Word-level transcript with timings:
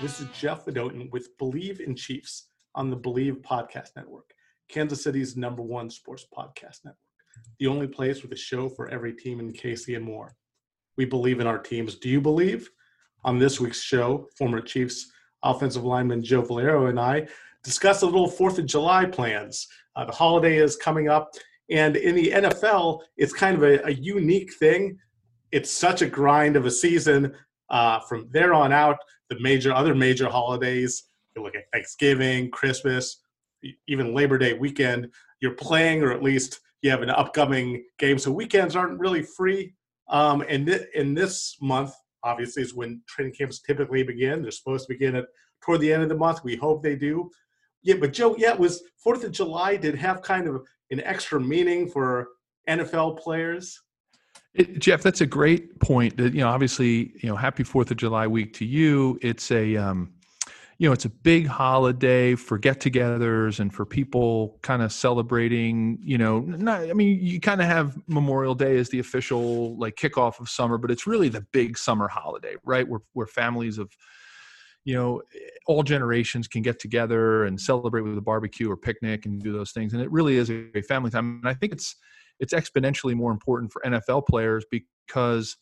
This 0.00 0.20
is 0.20 0.28
Jeff 0.32 0.66
Adotin 0.66 1.10
with 1.10 1.36
Believe 1.38 1.80
in 1.80 1.96
Chiefs 1.96 2.50
on 2.76 2.88
the 2.88 2.94
Believe 2.94 3.38
Podcast 3.42 3.96
Network, 3.96 4.30
Kansas 4.68 5.02
City's 5.02 5.36
number 5.36 5.60
one 5.60 5.90
sports 5.90 6.24
podcast 6.32 6.84
network, 6.84 6.98
the 7.58 7.66
only 7.66 7.88
place 7.88 8.22
with 8.22 8.30
a 8.30 8.36
show 8.36 8.68
for 8.68 8.88
every 8.90 9.12
team 9.12 9.40
in 9.40 9.52
KC 9.52 9.96
and 9.96 10.04
more. 10.04 10.36
We 10.96 11.04
believe 11.04 11.40
in 11.40 11.48
our 11.48 11.58
teams. 11.58 11.96
Do 11.96 12.08
you 12.08 12.20
believe? 12.20 12.70
On 13.24 13.40
this 13.40 13.58
week's 13.58 13.82
show, 13.82 14.28
former 14.38 14.60
Chiefs 14.60 15.10
offensive 15.42 15.82
lineman 15.82 16.22
Joe 16.22 16.42
Valerio 16.42 16.86
and 16.86 17.00
I 17.00 17.26
discuss 17.64 18.02
a 18.02 18.06
little 18.06 18.30
Fourth 18.30 18.60
of 18.60 18.66
July 18.66 19.04
plans. 19.04 19.66
Uh, 19.96 20.04
the 20.04 20.12
holiday 20.12 20.58
is 20.58 20.76
coming 20.76 21.08
up, 21.08 21.32
and 21.70 21.96
in 21.96 22.14
the 22.14 22.30
NFL, 22.30 23.00
it's 23.16 23.32
kind 23.32 23.56
of 23.56 23.64
a, 23.64 23.84
a 23.84 23.90
unique 23.90 24.54
thing. 24.54 24.96
It's 25.50 25.72
such 25.72 26.02
a 26.02 26.08
grind 26.08 26.54
of 26.54 26.66
a 26.66 26.70
season. 26.70 27.34
Uh, 27.68 28.00
from 28.00 28.26
there 28.30 28.54
on 28.54 28.72
out, 28.72 28.96
the 29.30 29.38
major 29.40 29.72
other 29.72 29.94
major 29.94 30.28
holidays, 30.28 31.04
you 31.36 31.42
look 31.42 31.54
at 31.54 31.70
Thanksgiving, 31.72 32.50
Christmas, 32.50 33.22
even 33.86 34.14
Labor 34.14 34.38
Day 34.38 34.54
weekend, 34.54 35.08
you're 35.40 35.54
playing 35.54 36.02
or 36.02 36.12
at 36.12 36.22
least 36.22 36.60
you 36.82 36.90
have 36.90 37.02
an 37.02 37.10
upcoming 37.10 37.84
game. 37.98 38.18
So 38.18 38.30
weekends 38.30 38.76
aren't 38.76 38.98
really 38.98 39.22
free. 39.22 39.74
Um, 40.08 40.44
and 40.48 40.66
th- 40.66 40.88
in 40.94 41.14
this 41.14 41.56
month, 41.60 41.92
obviously, 42.22 42.62
is 42.62 42.74
when 42.74 43.02
training 43.06 43.34
camps 43.34 43.60
typically 43.60 44.02
begin. 44.02 44.42
They're 44.42 44.50
supposed 44.50 44.86
to 44.86 44.94
begin 44.94 45.16
at 45.16 45.26
toward 45.62 45.80
the 45.80 45.92
end 45.92 46.02
of 46.02 46.08
the 46.08 46.14
month. 46.14 46.44
We 46.44 46.56
hope 46.56 46.82
they 46.82 46.96
do. 46.96 47.30
Yeah, 47.82 47.96
but 48.00 48.12
Joe, 48.12 48.36
yeah, 48.38 48.52
it 48.52 48.58
was 48.58 48.82
Fourth 48.96 49.24
of 49.24 49.32
July 49.32 49.76
did 49.76 49.94
have 49.96 50.22
kind 50.22 50.48
of 50.48 50.62
an 50.90 51.00
extra 51.00 51.40
meaning 51.40 51.88
for 51.88 52.28
NFL 52.68 53.18
players. 53.18 53.80
It, 54.58 54.80
Jeff, 54.80 55.02
that's 55.02 55.20
a 55.20 55.26
great 55.26 55.78
point. 55.80 56.16
That 56.16 56.34
you 56.34 56.40
know, 56.40 56.48
obviously, 56.48 57.12
you 57.22 57.28
know, 57.28 57.36
Happy 57.36 57.62
Fourth 57.62 57.92
of 57.92 57.96
July 57.96 58.26
week 58.26 58.52
to 58.54 58.64
you. 58.64 59.16
It's 59.22 59.52
a, 59.52 59.76
um, 59.76 60.12
you 60.78 60.88
know, 60.88 60.92
it's 60.92 61.04
a 61.04 61.10
big 61.10 61.46
holiday 61.46 62.34
for 62.34 62.58
get-togethers 62.58 63.60
and 63.60 63.72
for 63.72 63.86
people 63.86 64.58
kind 64.62 64.82
of 64.82 64.92
celebrating. 64.92 65.98
You 66.02 66.18
know, 66.18 66.40
not. 66.40 66.90
I 66.90 66.92
mean, 66.92 67.20
you 67.20 67.40
kind 67.40 67.60
of 67.60 67.68
have 67.68 67.96
Memorial 68.08 68.56
Day 68.56 68.76
as 68.78 68.88
the 68.88 68.98
official 68.98 69.78
like 69.78 69.94
kickoff 69.94 70.40
of 70.40 70.48
summer, 70.48 70.76
but 70.76 70.90
it's 70.90 71.06
really 71.06 71.28
the 71.28 71.42
big 71.52 71.78
summer 71.78 72.08
holiday, 72.08 72.56
right? 72.64 72.86
Where 72.88 73.00
where 73.12 73.28
families 73.28 73.78
of 73.78 73.92
you 74.84 74.94
know 74.94 75.22
all 75.66 75.84
generations 75.84 76.48
can 76.48 76.62
get 76.62 76.80
together 76.80 77.44
and 77.44 77.60
celebrate 77.60 78.02
with 78.02 78.18
a 78.18 78.22
barbecue 78.22 78.70
or 78.70 78.76
picnic 78.76 79.26
and 79.26 79.40
do 79.42 79.52
those 79.52 79.72
things 79.72 79.92
and 79.92 80.00
it 80.00 80.10
really 80.10 80.36
is 80.36 80.50
a 80.50 80.82
family 80.82 81.10
time 81.10 81.40
and 81.42 81.48
i 81.48 81.52
think 81.52 81.72
it's 81.72 81.96
it's 82.40 82.54
exponentially 82.54 83.14
more 83.14 83.30
important 83.30 83.72
for 83.72 83.82
NFL 83.84 84.26
players 84.26 84.64
because 84.70 85.56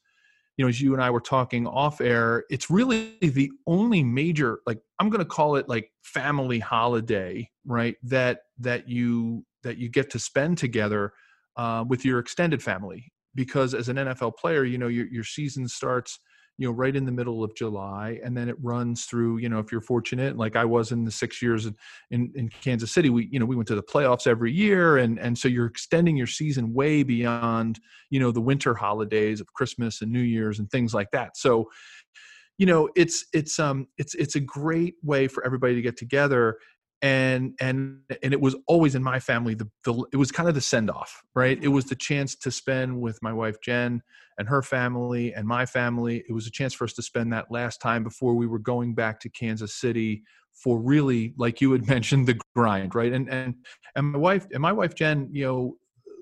you 0.56 0.64
know 0.64 0.68
as 0.68 0.80
you 0.80 0.92
and 0.94 1.02
I 1.02 1.10
were 1.10 1.20
talking 1.20 1.66
off 1.66 2.00
air 2.00 2.44
it's 2.50 2.70
really 2.70 3.16
the 3.20 3.50
only 3.66 4.02
major 4.02 4.60
like 4.66 4.78
I'm 4.98 5.10
going 5.10 5.24
to 5.24 5.28
call 5.28 5.56
it 5.56 5.68
like 5.68 5.90
family 6.02 6.58
holiday 6.58 7.48
right 7.64 7.96
that 8.04 8.40
that 8.58 8.88
you 8.88 9.44
that 9.62 9.78
you 9.78 9.88
get 9.88 10.10
to 10.10 10.18
spend 10.18 10.58
together 10.58 11.12
uh, 11.56 11.84
with 11.88 12.04
your 12.04 12.18
extended 12.18 12.62
family. 12.62 13.10
Because 13.34 13.74
as 13.74 13.88
an 13.88 13.96
NFL 13.96 14.36
player 14.36 14.64
you 14.64 14.78
know 14.78 14.88
your 14.88 15.06
your 15.06 15.24
season 15.24 15.68
starts 15.68 16.18
you 16.58 16.66
know 16.66 16.72
right 16.72 16.96
in 16.96 17.04
the 17.04 17.12
middle 17.12 17.44
of 17.44 17.54
july 17.54 18.18
and 18.24 18.36
then 18.36 18.48
it 18.48 18.56
runs 18.60 19.04
through 19.04 19.38
you 19.38 19.48
know 19.48 19.58
if 19.58 19.70
you're 19.70 19.80
fortunate 19.80 20.36
like 20.36 20.56
i 20.56 20.64
was 20.64 20.92
in 20.92 21.04
the 21.04 21.10
six 21.10 21.40
years 21.40 21.66
in, 22.10 22.30
in, 22.34 22.48
kansas 22.60 22.92
city 22.92 23.10
we 23.10 23.28
you 23.30 23.38
know 23.38 23.46
we 23.46 23.56
went 23.56 23.68
to 23.68 23.74
the 23.74 23.82
playoffs 23.82 24.26
every 24.26 24.52
year 24.52 24.98
and 24.98 25.18
and 25.18 25.36
so 25.36 25.48
you're 25.48 25.66
extending 25.66 26.16
your 26.16 26.26
season 26.26 26.72
way 26.72 27.02
beyond 27.02 27.78
you 28.10 28.20
know 28.20 28.30
the 28.30 28.40
winter 28.40 28.74
holidays 28.74 29.40
of 29.40 29.52
christmas 29.52 30.02
and 30.02 30.10
new 30.10 30.20
year's 30.20 30.58
and 30.58 30.70
things 30.70 30.94
like 30.94 31.10
that. 31.12 31.36
So 31.36 31.70
you 32.58 32.66
know 32.66 32.88
it's 32.96 33.26
it's 33.34 33.58
um 33.58 33.86
it's 33.98 34.14
it's 34.14 34.34
a 34.34 34.40
great 34.40 34.94
way 35.02 35.28
for 35.28 35.44
everybody 35.44 35.74
to 35.74 35.82
get 35.82 35.96
together 35.96 36.58
and 37.02 37.54
and 37.60 37.98
and 38.22 38.32
it 38.32 38.40
was 38.40 38.56
always 38.66 38.94
in 38.94 39.02
my 39.02 39.20
family 39.20 39.54
the, 39.54 39.68
the 39.84 40.04
it 40.12 40.16
was 40.16 40.32
kind 40.32 40.48
of 40.48 40.54
the 40.54 40.60
send 40.60 40.90
off 40.90 41.22
right? 41.34 41.58
It 41.62 41.68
was 41.68 41.86
the 41.86 41.94
chance 41.94 42.34
to 42.36 42.50
spend 42.50 43.00
with 43.00 43.22
my 43.22 43.32
wife 43.32 43.60
jen 43.62 44.02
and 44.38 44.48
her 44.48 44.62
family 44.62 45.34
and 45.34 45.46
my 45.46 45.66
family. 45.66 46.24
It 46.28 46.32
was 46.32 46.46
a 46.46 46.50
chance 46.50 46.74
for 46.74 46.84
us 46.84 46.92
to 46.94 47.02
spend 47.02 47.32
that 47.32 47.50
last 47.50 47.80
time 47.80 48.02
before 48.02 48.34
we 48.34 48.46
were 48.46 48.58
going 48.58 48.94
back 48.94 49.20
to 49.20 49.28
kansas 49.28 49.74
city 49.74 50.22
for 50.54 50.78
really 50.78 51.34
like 51.36 51.60
you 51.60 51.72
had 51.72 51.86
mentioned 51.88 52.26
the 52.26 52.38
grind 52.54 52.94
right? 52.94 53.12
And 53.12 53.28
and 53.28 53.54
and 53.94 54.12
my 54.12 54.18
wife 54.18 54.46
and 54.52 54.62
my 54.62 54.72
wife 54.72 54.94
jen 54.94 55.28
you 55.32 55.44
know 55.44 55.76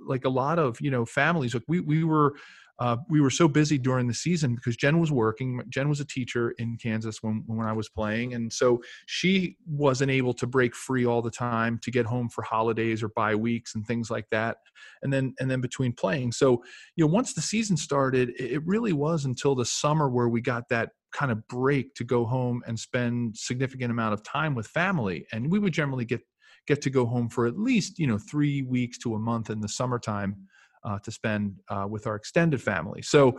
like 0.06 0.24
a 0.24 0.30
lot 0.30 0.58
of 0.58 0.80
you 0.80 0.90
know 0.90 1.06
families 1.06 1.54
like 1.54 1.64
we 1.68 1.80
we 1.80 2.04
were 2.04 2.34
uh, 2.80 2.96
we 3.08 3.20
were 3.20 3.30
so 3.30 3.46
busy 3.46 3.78
during 3.78 4.08
the 4.08 4.14
season 4.14 4.56
because 4.56 4.76
Jen 4.76 4.98
was 4.98 5.12
working. 5.12 5.62
Jen 5.68 5.88
was 5.88 6.00
a 6.00 6.04
teacher 6.04 6.52
in 6.58 6.76
Kansas 6.76 7.22
when 7.22 7.44
when 7.46 7.66
I 7.66 7.72
was 7.72 7.88
playing, 7.88 8.34
and 8.34 8.52
so 8.52 8.82
she 9.06 9.56
wasn't 9.66 10.10
able 10.10 10.34
to 10.34 10.46
break 10.46 10.74
free 10.74 11.06
all 11.06 11.22
the 11.22 11.30
time 11.30 11.78
to 11.82 11.90
get 11.92 12.04
home 12.04 12.28
for 12.28 12.42
holidays 12.42 13.02
or 13.02 13.08
bye 13.10 13.36
weeks 13.36 13.76
and 13.76 13.86
things 13.86 14.10
like 14.10 14.28
that. 14.30 14.56
And 15.02 15.12
then 15.12 15.34
and 15.38 15.48
then 15.48 15.60
between 15.60 15.92
playing, 15.92 16.32
so 16.32 16.64
you 16.96 17.04
know 17.04 17.12
once 17.12 17.34
the 17.34 17.42
season 17.42 17.76
started, 17.76 18.32
it 18.40 18.64
really 18.66 18.92
was 18.92 19.24
until 19.24 19.54
the 19.54 19.64
summer 19.64 20.08
where 20.08 20.28
we 20.28 20.40
got 20.40 20.68
that 20.70 20.90
kind 21.12 21.30
of 21.30 21.46
break 21.46 21.94
to 21.94 22.02
go 22.02 22.24
home 22.24 22.60
and 22.66 22.76
spend 22.76 23.36
significant 23.36 23.92
amount 23.92 24.14
of 24.14 24.22
time 24.24 24.54
with 24.56 24.66
family, 24.66 25.26
and 25.32 25.50
we 25.50 25.60
would 25.60 25.72
generally 25.72 26.04
get 26.04 26.22
get 26.66 26.80
to 26.82 26.90
go 26.90 27.06
home 27.06 27.28
for 27.28 27.46
at 27.46 27.56
least 27.56 28.00
you 28.00 28.06
know 28.08 28.18
three 28.18 28.62
weeks 28.62 28.98
to 28.98 29.14
a 29.14 29.18
month 29.18 29.48
in 29.48 29.60
the 29.60 29.68
summertime 29.68 30.34
uh, 30.84 30.98
to 31.00 31.10
spend 31.10 31.56
uh, 31.68 31.86
with 31.88 32.06
our 32.06 32.16
extended 32.16 32.62
family. 32.62 33.02
So 33.02 33.38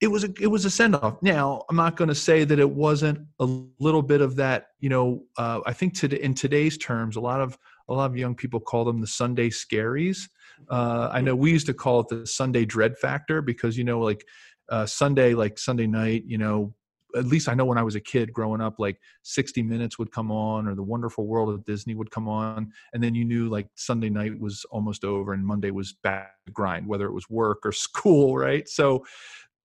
it 0.00 0.08
was 0.08 0.24
a 0.24 0.32
it 0.40 0.46
was 0.46 0.64
a 0.64 0.70
send 0.70 0.96
off. 0.96 1.22
Now 1.22 1.62
I'm 1.68 1.76
not 1.76 1.96
going 1.96 2.08
to 2.08 2.14
say 2.14 2.44
that 2.44 2.58
it 2.58 2.70
wasn't 2.70 3.18
a 3.38 3.44
little 3.78 4.02
bit 4.02 4.22
of 4.22 4.36
that. 4.36 4.66
You 4.78 4.88
know, 4.88 5.22
uh, 5.36 5.60
I 5.66 5.72
think 5.74 5.94
today 5.94 6.20
in 6.20 6.34
today's 6.34 6.78
terms, 6.78 7.16
a 7.16 7.20
lot 7.20 7.40
of 7.40 7.58
a 7.88 7.94
lot 7.94 8.10
of 8.10 8.16
young 8.16 8.34
people 8.34 8.60
call 8.60 8.84
them 8.84 9.00
the 9.00 9.06
Sunday 9.06 9.50
scaries. 9.50 10.28
Uh, 10.70 11.10
I 11.12 11.20
know 11.20 11.36
we 11.36 11.50
used 11.50 11.66
to 11.66 11.74
call 11.74 12.00
it 12.00 12.08
the 12.08 12.26
Sunday 12.26 12.64
dread 12.64 12.96
factor 12.98 13.42
because 13.42 13.76
you 13.76 13.84
know, 13.84 14.00
like 14.00 14.24
uh, 14.70 14.86
Sunday, 14.86 15.34
like 15.34 15.58
Sunday 15.58 15.86
night, 15.86 16.24
you 16.26 16.38
know, 16.38 16.74
at 17.16 17.26
least 17.26 17.48
I 17.48 17.54
know 17.54 17.64
when 17.64 17.78
I 17.78 17.82
was 17.82 17.94
a 17.94 18.00
kid 18.00 18.32
growing 18.32 18.60
up, 18.60 18.78
like 18.78 19.00
60 19.22 19.62
Minutes 19.62 19.98
would 19.98 20.12
come 20.12 20.30
on 20.30 20.66
or 20.66 20.74
The 20.74 20.82
Wonderful 20.82 21.26
World 21.26 21.48
of 21.48 21.64
Disney 21.64 21.94
would 21.94 22.10
come 22.10 22.28
on. 22.28 22.72
And 22.92 23.02
then 23.02 23.14
you 23.14 23.24
knew 23.24 23.48
like 23.48 23.68
Sunday 23.74 24.10
night 24.10 24.38
was 24.38 24.64
almost 24.70 25.04
over 25.04 25.32
and 25.32 25.44
Monday 25.44 25.70
was 25.70 25.92
back 26.02 26.32
to 26.46 26.52
grind, 26.52 26.86
whether 26.86 27.06
it 27.06 27.12
was 27.12 27.28
work 27.30 27.60
or 27.64 27.72
school, 27.72 28.36
right? 28.36 28.68
So 28.68 29.04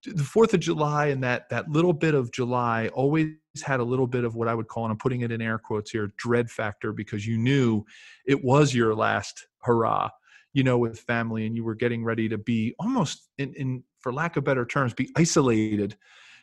the 0.06 0.24
Fourth 0.24 0.54
of 0.54 0.60
July 0.60 1.08
and 1.08 1.24
that 1.24 1.50
that 1.50 1.70
little 1.70 1.94
bit 1.94 2.14
of 2.14 2.32
July 2.32 2.90
always 2.94 3.30
had 3.64 3.80
a 3.80 3.84
little 3.84 4.08
bit 4.08 4.24
of 4.24 4.36
what 4.36 4.48
I 4.48 4.54
would 4.54 4.68
call, 4.68 4.86
and 4.86 4.92
I'm 4.92 4.98
putting 4.98 5.22
it 5.22 5.32
in 5.32 5.42
air 5.42 5.58
quotes 5.58 5.92
here, 5.92 6.14
dread 6.18 6.50
factor 6.50 6.94
because 6.94 7.26
you 7.26 7.38
knew 7.38 7.84
it 8.26 8.44
was 8.44 8.74
your 8.74 8.94
last 8.94 9.48
hurrah, 9.62 10.10
you 10.54 10.64
know, 10.64 10.78
with 10.78 11.00
family, 11.00 11.46
and 11.46 11.56
you 11.56 11.64
were 11.64 11.76
getting 11.76 12.04
ready 12.04 12.30
to 12.30 12.38
be 12.38 12.76
almost 12.80 13.30
in, 13.38 13.54
in 13.54 13.84
for 14.00 14.14
lack 14.14 14.38
of 14.38 14.44
better 14.44 14.66
terms, 14.66 14.94
be 14.94 15.12
isolated 15.16 15.98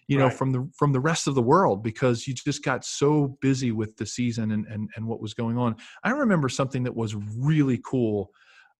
you 0.08 0.18
know 0.18 0.26
Right. 0.26 0.36
from 0.36 0.52
the 0.52 0.68
from 0.76 0.92
the 0.92 1.00
rest 1.00 1.26
of 1.26 1.34
the 1.34 1.42
world 1.42 1.82
because 1.82 2.26
you 2.26 2.34
just 2.34 2.64
got 2.64 2.84
so 2.84 3.38
busy 3.40 3.72
with 3.72 3.96
the 3.96 4.06
season 4.06 4.52
and 4.52 4.66
and, 4.66 4.90
and 4.96 5.06
what 5.06 5.20
was 5.20 5.34
going 5.34 5.56
on 5.58 5.76
i 6.04 6.10
remember 6.10 6.48
something 6.48 6.82
that 6.84 6.94
was 6.94 7.14
really 7.14 7.80
cool 7.84 8.30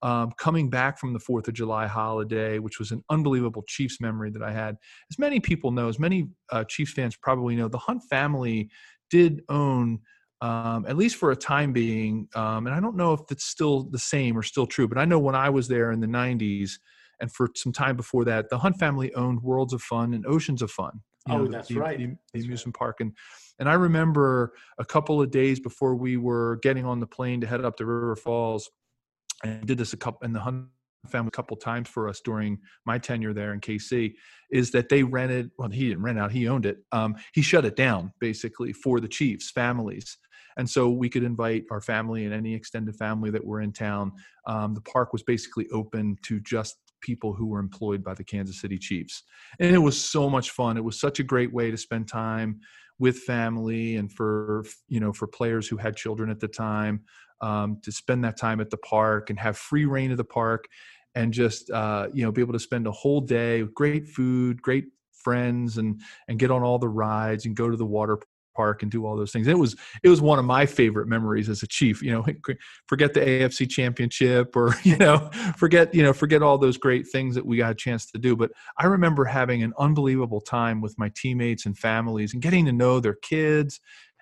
um, 0.03 0.33
coming 0.37 0.69
back 0.69 0.99
from 0.99 1.13
the 1.13 1.21
Fourth 1.21 1.47
of 1.47 1.55
July 1.55 1.87
holiday, 1.87 2.59
which 2.59 2.79
was 2.79 2.91
an 2.91 3.05
unbelievable 3.09 3.63
Chiefs 3.69 4.01
memory 4.01 4.31
that 4.31 4.43
I 4.43 4.51
had. 4.51 4.77
As 5.11 5.19
many 5.19 5.39
people 5.39 5.71
know, 5.71 5.89
as 5.89 5.99
many 5.99 6.29
uh, 6.51 6.65
Chiefs 6.65 6.93
fans 6.93 7.17
probably 7.17 7.55
know, 7.55 7.69
the 7.69 7.79
Hunt 7.79 8.03
family 8.11 8.69
did 9.11 9.43
own. 9.49 10.01
Um, 10.41 10.87
at 10.89 10.97
least 10.97 11.15
for 11.15 11.31
a 11.31 11.37
time 11.37 11.73
being, 11.73 12.27
um, 12.35 12.67
and 12.67 12.75
I 12.75 12.81
don't 12.81 12.97
know 12.97 13.13
if 13.13 13.21
it's 13.31 13.45
still 13.45 13.85
the 13.85 13.99
same 13.99 14.37
or 14.37 14.43
still 14.43 14.67
true, 14.67 14.89
but 14.89 14.99
I 14.99 15.05
know 15.05 15.21
when 15.21 15.37
I 15.37 15.49
was 15.51 15.69
there 15.69 15.93
in 15.93 16.01
the 16.01 16.09
90s, 16.09 16.73
and 17.21 17.31
for 17.33 17.49
some 17.55 17.73
time 17.73 17.97
before 17.97 18.25
that, 18.25 18.51
the 18.51 18.59
Hunt 18.59 18.77
family 18.77 19.15
owned 19.15 19.41
Worlds 19.41 19.73
of 19.73 19.83
Fun 19.83 20.13
and 20.13 20.27
Oceans 20.27 20.61
of 20.61 20.73
Fun. 20.73 21.01
You 21.29 21.35
oh, 21.35 21.47
that's 21.47 21.69
the, 21.69 21.77
right. 21.77 21.99
The, 21.99 22.07
the 22.07 22.17
that's 22.33 22.45
amusement 22.45 22.77
right. 22.77 22.79
park, 22.79 23.01
and 23.01 23.13
and 23.59 23.69
I 23.69 23.75
remember 23.75 24.55
a 24.79 24.85
couple 24.85 25.21
of 25.21 25.31
days 25.31 25.61
before 25.61 25.95
we 25.95 26.17
were 26.17 26.59
getting 26.63 26.85
on 26.85 27.01
the 27.01 27.07
plane 27.07 27.41
to 27.43 27.47
head 27.47 27.65
up 27.65 27.77
to 27.77 27.87
River 27.87 28.17
Falls, 28.17 28.69
and 29.45 29.67
did 29.67 29.79
this 29.79 29.93
a 29.93 29.97
couple 29.97 30.21
and 30.25 30.35
the 30.35 30.41
Hunt 30.41 30.67
family 31.09 31.29
a 31.29 31.33
couple 31.33 31.57
times 31.57 31.89
for 31.89 32.09
us 32.09 32.21
during 32.21 32.59
my 32.87 32.99
tenure 32.99 33.33
there 33.33 33.53
in 33.53 33.61
KC 33.61 34.15
is 34.51 34.71
that 34.71 34.89
they 34.89 35.03
rented 35.03 35.51
well 35.59 35.69
he 35.69 35.89
didn't 35.89 36.03
rent 36.03 36.19
out 36.19 36.31
he 36.31 36.49
owned 36.49 36.67
it 36.67 36.79
um, 36.93 37.17
he 37.35 37.43
shut 37.43 37.65
it 37.65 37.77
down 37.77 38.13
basically 38.21 38.73
for 38.73 39.01
the 39.01 39.09
chiefs 39.09 39.51
families 39.51 40.19
and 40.57 40.69
so 40.69 40.91
we 40.91 41.09
could 41.09 41.25
invite 41.25 41.65
our 41.71 41.81
family 41.81 42.25
and 42.25 42.35
any 42.35 42.55
extended 42.55 42.95
family 42.95 43.31
that 43.31 43.45
were 43.45 43.61
in 43.61 43.73
town 43.73 44.13
um, 44.47 44.75
the 44.75 44.81
park 44.83 45.13
was 45.13 45.23
basically 45.23 45.67
open 45.73 46.17
to 46.23 46.39
just 46.41 46.77
people 47.03 47.35
who 47.35 47.47
were 47.47 47.61
employed 47.61 48.03
by 48.03 48.15
the 48.15 48.25
kansas 48.25 48.61
city 48.61 48.79
chiefs. 48.79 49.23
And 49.61 49.75
it 49.75 49.79
was 49.79 50.03
so 50.03 50.31
much 50.31 50.51
fun. 50.51 50.77
It 50.77 50.85
was 50.85 50.99
such 50.99 51.21
a 51.21 51.25
great 51.25 51.53
way 51.53 51.71
to 51.71 51.77
spend 51.77 52.09
time 52.09 52.61
with 52.99 53.19
family 53.19 53.97
and 53.97 54.13
for 54.13 54.65
you 54.89 55.01
know 55.01 55.13
for 55.13 55.27
players 55.27 55.67
who 55.67 55.77
had 55.77 55.97
children 55.97 56.31
at 56.31 56.41
the 56.41 56.49
time 56.49 57.01
um, 57.41 57.79
to 57.83 57.91
spend 57.91 58.25
that 58.25 58.39
time 58.39 58.61
at 58.61 58.71
the 58.71 58.77
park 58.79 59.29
and 59.29 59.39
have 59.39 59.57
free 59.59 59.85
reign 59.85 60.13
of 60.13 60.17
the 60.17 60.25
park 60.25 60.67
and 61.15 61.33
just 61.33 61.71
uh, 61.71 62.07
you 62.13 62.23
know 62.23 62.33
be 62.33 62.41
able 62.41 62.53
to 62.53 62.61
spend 62.61 62.87
a 62.87 62.93
whole 62.93 63.21
day 63.21 63.63
with 63.63 63.75
great 63.75 64.07
food 64.07 64.63
great 64.63 64.87
friends 65.13 65.79
and 65.79 66.01
and 66.29 66.39
get 66.39 66.51
on 66.51 66.63
all 66.63 66.79
the 66.79 66.89
rides 66.89 67.47
and 67.47 67.57
go 67.57 67.71
to 67.71 67.77
the 67.77 67.85
water 67.85 68.19
park 68.55 68.83
and 68.83 68.91
do 68.91 69.07
all 69.07 69.17
those 69.17 69.33
things. 69.33 69.47
It 69.47 69.59
was 69.59 69.77
it 70.03 70.09
was 70.09 70.21
one 70.21 70.39
of 70.39 70.45
my 70.45 70.67
favorite 70.67 71.09
memories 71.09 71.49
as 71.49 71.63
a 71.63 71.67
chief. 71.67 72.03
You 72.03 72.13
know, 72.13 72.27
forget 72.89 73.15
the 73.15 73.21
AFC 73.21 73.69
championship 73.69 74.57
or 74.57 74.75
you 74.83 74.97
know 74.97 75.31
forget 75.57 75.95
you 75.95 76.03
know 76.03 76.13
forget 76.13 76.43
all 76.43 76.59
those 76.59 76.77
great 76.77 77.07
things 77.09 77.35
that 77.35 77.47
we 77.47 77.57
got 77.59 77.73
a 77.73 77.77
chance 77.77 78.11
to 78.11 78.19
do. 78.19 78.37
But 78.37 78.53
I 78.79 78.87
remember 78.87 79.25
having 79.25 79.63
an 79.63 79.73
unbelievable 79.79 80.41
time 80.41 80.81
with 80.81 80.99
my 80.99 81.11
teammates 81.15 81.67
and 81.67 81.77
families 81.77 82.33
and 82.33 82.43
getting 82.43 82.67
to 82.67 82.73
know 82.73 83.01
their 83.01 83.17
kids. 83.23 83.81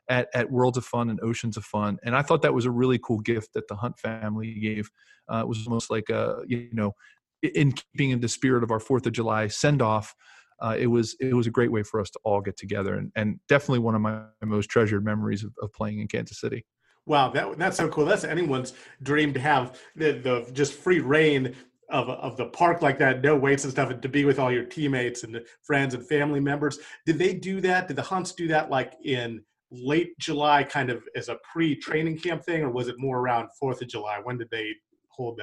At, 0.09 0.27
at 0.35 0.51
Worlds 0.51 0.77
of 0.77 0.85
Fun 0.85 1.09
and 1.09 1.21
Oceans 1.23 1.57
of 1.57 1.65
Fun, 1.65 1.97
and 2.03 2.17
I 2.17 2.23
thought 2.23 2.43
that 2.43 2.53
was 2.53 2.65
a 2.65 2.71
really 2.73 2.99
cool 2.99 3.21
gift 3.21 3.51
that 3.55 3.69
the 3.69 3.77
Hunt 3.77 3.97
family 3.97 4.53
gave. 4.55 4.91
Uh, 5.33 5.43
it 5.43 5.47
was 5.47 5.65
almost 5.69 5.89
like 5.89 6.09
a 6.09 6.43
you 6.49 6.69
know, 6.73 6.97
in 7.43 7.71
keeping 7.71 8.11
in 8.11 8.21
the 8.21 8.29
spirit 8.29 8.65
of 8.65 8.71
our 8.71 8.81
Fourth 8.81 9.07
of 9.07 9.13
July 9.13 9.47
send 9.47 9.81
off 9.81 10.15
uh, 10.61 10.77
it 10.79 10.87
was 10.87 11.17
it 11.21 11.35
was 11.35 11.47
a 11.47 11.51
great 11.51 11.73
way 11.73 11.83
for 11.83 12.01
us 12.01 12.11
to 12.11 12.19
all 12.25 12.41
get 12.41 12.57
together 12.57 12.95
and, 12.95 13.11
and 13.17 13.41
definitely 13.49 13.79
one 13.79 13.95
of 13.95 14.01
my 14.01 14.23
most 14.43 14.69
treasured 14.69 15.05
memories 15.05 15.45
of, 15.45 15.53
of 15.63 15.73
playing 15.73 16.01
in 16.01 16.09
Kansas 16.09 16.41
City. 16.41 16.65
Wow, 17.07 17.31
that 17.31 17.59
that's 17.59 17.77
so 17.77 17.89
cool. 17.89 18.05
That's 18.05 18.25
anyone's 18.25 18.75
dream 19.03 19.33
to 19.35 19.41
have 19.41 19.81
the, 19.97 20.13
the 20.13 20.51
just 20.53 20.75
free 20.75 21.01
reign 21.01 21.55
of, 21.89 22.09
of 22.09 22.37
the 22.37 22.47
park 22.47 22.83
like 22.83 22.99
that, 22.99 23.23
no 23.23 23.37
weights 23.37 23.65
and 23.65 23.73
stuff, 23.73 23.91
and 23.91 24.01
to 24.03 24.09
be 24.09 24.25
with 24.25 24.39
all 24.39 24.53
your 24.53 24.65
teammates 24.65 25.25
and 25.25 25.41
friends 25.63 25.95
and 25.95 26.07
family 26.07 26.41
members. 26.41 26.79
Did 27.07 27.19
they 27.19 27.35
do 27.35 27.61
that? 27.63 27.89
Did 27.89 27.97
the 27.97 28.03
Hunts 28.03 28.33
do 28.33 28.47
that 28.49 28.71
like 28.71 28.95
in 29.05 29.43
late 29.73 30.17
July, 30.19 30.63
kind 30.63 30.91
of 30.91 31.03
as 31.17 31.29
a 31.29 31.39
pre-training 31.53 32.19
camp 32.19 32.45
thing, 32.45 32.63
or 32.63 32.71
was 32.71 32.89
it 32.89 32.97
more 32.99 33.19
around 33.19 33.49
Fourth 33.59 33.83
of 33.83 33.89
July? 33.89 34.21
When 34.23 34.39
did 34.39 34.51
they 34.51 34.75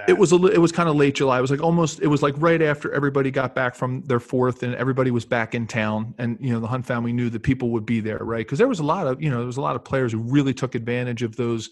It 0.07 0.17
was 0.17 0.31
a 0.31 0.37
it 0.47 0.57
was 0.57 0.71
kind 0.71 0.89
of 0.89 0.95
late 0.95 1.15
July. 1.15 1.37
It 1.37 1.41
was 1.41 1.51
like 1.51 1.61
almost 1.61 1.99
it 2.01 2.07
was 2.07 2.23
like 2.23 2.33
right 2.37 2.61
after 2.61 2.91
everybody 2.93 3.29
got 3.29 3.53
back 3.53 3.75
from 3.75 4.01
their 4.03 4.19
fourth 4.19 4.63
and 4.63 4.73
everybody 4.75 5.11
was 5.11 5.25
back 5.25 5.53
in 5.53 5.67
town, 5.67 6.15
and 6.17 6.37
you 6.41 6.51
know 6.51 6.59
the 6.59 6.67
Hunt 6.67 6.85
family 6.85 7.13
knew 7.13 7.29
that 7.29 7.43
people 7.43 7.69
would 7.71 7.85
be 7.85 7.99
there, 7.99 8.19
right? 8.19 8.45
Because 8.45 8.57
there 8.57 8.67
was 8.67 8.79
a 8.79 8.83
lot 8.83 9.07
of 9.07 9.21
you 9.21 9.29
know 9.29 9.37
there 9.37 9.45
was 9.45 9.57
a 9.57 9.61
lot 9.61 9.75
of 9.75 9.85
players 9.85 10.11
who 10.11 10.19
really 10.19 10.53
took 10.53 10.75
advantage 10.75 11.23
of 11.23 11.35
those. 11.35 11.69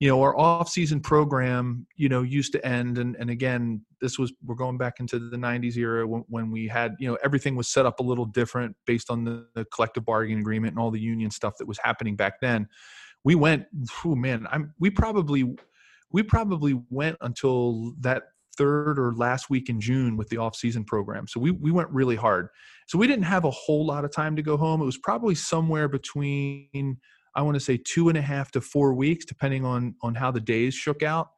You 0.00 0.08
know, 0.08 0.22
our 0.22 0.34
off-season 0.34 1.00
program, 1.00 1.86
you 1.94 2.08
know, 2.08 2.22
used 2.22 2.52
to 2.52 2.66
end, 2.66 2.96
and 2.96 3.16
and 3.16 3.28
again, 3.28 3.82
this 4.00 4.18
was 4.18 4.32
we're 4.44 4.54
going 4.54 4.78
back 4.78 4.94
into 4.98 5.18
the 5.18 5.36
'90s 5.36 5.76
era 5.76 6.06
when, 6.06 6.24
when 6.28 6.50
we 6.50 6.66
had, 6.68 6.96
you 6.98 7.06
know, 7.06 7.18
everything 7.22 7.54
was 7.54 7.68
set 7.68 7.84
up 7.84 8.00
a 8.00 8.02
little 8.02 8.24
different 8.24 8.74
based 8.86 9.10
on 9.10 9.24
the, 9.24 9.46
the 9.54 9.66
collective 9.66 10.06
bargaining 10.06 10.40
agreement 10.40 10.72
and 10.72 10.78
all 10.78 10.90
the 10.90 10.98
union 10.98 11.30
stuff 11.30 11.52
that 11.58 11.68
was 11.68 11.78
happening 11.82 12.16
back 12.16 12.40
then. 12.40 12.66
We 13.24 13.34
went, 13.34 13.66
oh 14.02 14.14
man, 14.14 14.46
I'm 14.50 14.72
we 14.78 14.88
probably 14.88 15.54
we 16.12 16.22
probably 16.22 16.80
went 16.90 17.16
until 17.20 17.94
that 18.00 18.24
third 18.56 18.98
or 18.98 19.14
last 19.14 19.48
week 19.48 19.68
in 19.68 19.80
June 19.80 20.16
with 20.16 20.28
the 20.28 20.36
off-season 20.36 20.84
program. 20.84 21.26
So 21.26 21.40
we 21.40 21.50
we 21.50 21.70
went 21.70 21.88
really 21.90 22.16
hard. 22.16 22.48
So 22.88 22.98
we 22.98 23.06
didn't 23.06 23.24
have 23.24 23.44
a 23.44 23.50
whole 23.50 23.86
lot 23.86 24.04
of 24.04 24.12
time 24.12 24.36
to 24.36 24.42
go 24.42 24.56
home. 24.56 24.82
It 24.82 24.86
was 24.86 24.98
probably 24.98 25.34
somewhere 25.34 25.88
between 25.88 26.98
I 27.34 27.42
want 27.42 27.54
to 27.54 27.60
say 27.60 27.78
two 27.78 28.08
and 28.08 28.18
a 28.18 28.22
half 28.22 28.50
to 28.52 28.60
four 28.60 28.94
weeks, 28.94 29.24
depending 29.24 29.64
on 29.64 29.94
on 30.02 30.14
how 30.14 30.30
the 30.30 30.40
days 30.40 30.74
shook 30.74 31.02
out. 31.02 31.28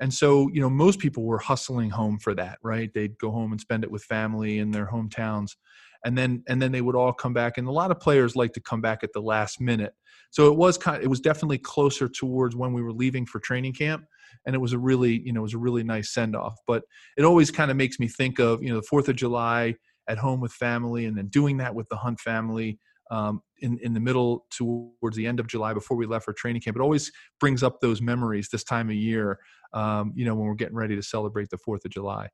And 0.00 0.14
so, 0.14 0.48
you 0.52 0.60
know, 0.60 0.70
most 0.70 1.00
people 1.00 1.24
were 1.24 1.38
hustling 1.38 1.90
home 1.90 2.18
for 2.18 2.34
that, 2.34 2.58
right? 2.62 2.92
They'd 2.94 3.18
go 3.18 3.32
home 3.32 3.50
and 3.50 3.60
spend 3.60 3.82
it 3.82 3.90
with 3.90 4.04
family 4.04 4.58
in 4.58 4.70
their 4.70 4.86
hometowns. 4.86 5.56
And 6.04 6.16
then 6.16 6.42
and 6.48 6.62
then 6.62 6.72
they 6.72 6.80
would 6.80 6.96
all 6.96 7.12
come 7.12 7.32
back. 7.32 7.58
And 7.58 7.66
a 7.66 7.72
lot 7.72 7.90
of 7.90 8.00
players 8.00 8.36
like 8.36 8.52
to 8.52 8.60
come 8.60 8.80
back 8.80 9.02
at 9.02 9.12
the 9.12 9.20
last 9.20 9.60
minute. 9.60 9.94
So 10.30 10.46
it 10.52 10.56
was 10.56 10.78
kind 10.78 10.96
of, 10.96 11.02
it 11.02 11.08
was 11.08 11.20
definitely 11.20 11.58
closer 11.58 12.08
towards 12.08 12.54
when 12.54 12.72
we 12.72 12.82
were 12.82 12.92
leaving 12.92 13.26
for 13.26 13.40
training 13.40 13.72
camp 13.72 14.04
and 14.46 14.54
it 14.54 14.58
was 14.58 14.72
a 14.72 14.78
really 14.78 15.20
you 15.24 15.32
know 15.32 15.40
it 15.40 15.42
was 15.42 15.54
a 15.54 15.58
really 15.58 15.84
nice 15.84 16.12
send 16.12 16.36
off 16.36 16.56
but 16.66 16.82
it 17.16 17.24
always 17.24 17.50
kind 17.50 17.70
of 17.70 17.76
makes 17.76 17.98
me 17.98 18.08
think 18.08 18.38
of 18.38 18.62
you 18.62 18.68
know 18.70 18.76
the 18.76 18.86
fourth 18.86 19.08
of 19.08 19.16
july 19.16 19.74
at 20.08 20.18
home 20.18 20.40
with 20.40 20.52
family 20.52 21.04
and 21.04 21.16
then 21.16 21.28
doing 21.28 21.58
that 21.58 21.74
with 21.74 21.88
the 21.88 21.96
hunt 21.96 22.18
family 22.20 22.78
um, 23.10 23.40
in 23.60 23.78
in 23.82 23.94
the 23.94 24.00
middle 24.00 24.46
towards 24.50 25.16
the 25.16 25.26
end 25.26 25.40
of 25.40 25.46
july 25.46 25.72
before 25.72 25.96
we 25.96 26.06
left 26.06 26.24
for 26.24 26.32
training 26.32 26.60
camp 26.60 26.76
it 26.76 26.82
always 26.82 27.10
brings 27.40 27.62
up 27.62 27.80
those 27.80 28.00
memories 28.00 28.48
this 28.50 28.64
time 28.64 28.88
of 28.88 28.96
year 28.96 29.38
um, 29.72 30.12
you 30.14 30.24
know 30.24 30.34
when 30.34 30.46
we're 30.46 30.54
getting 30.54 30.76
ready 30.76 30.96
to 30.96 31.02
celebrate 31.02 31.48
the 31.50 31.58
fourth 31.58 31.84
of 31.84 31.90
july 31.90 32.28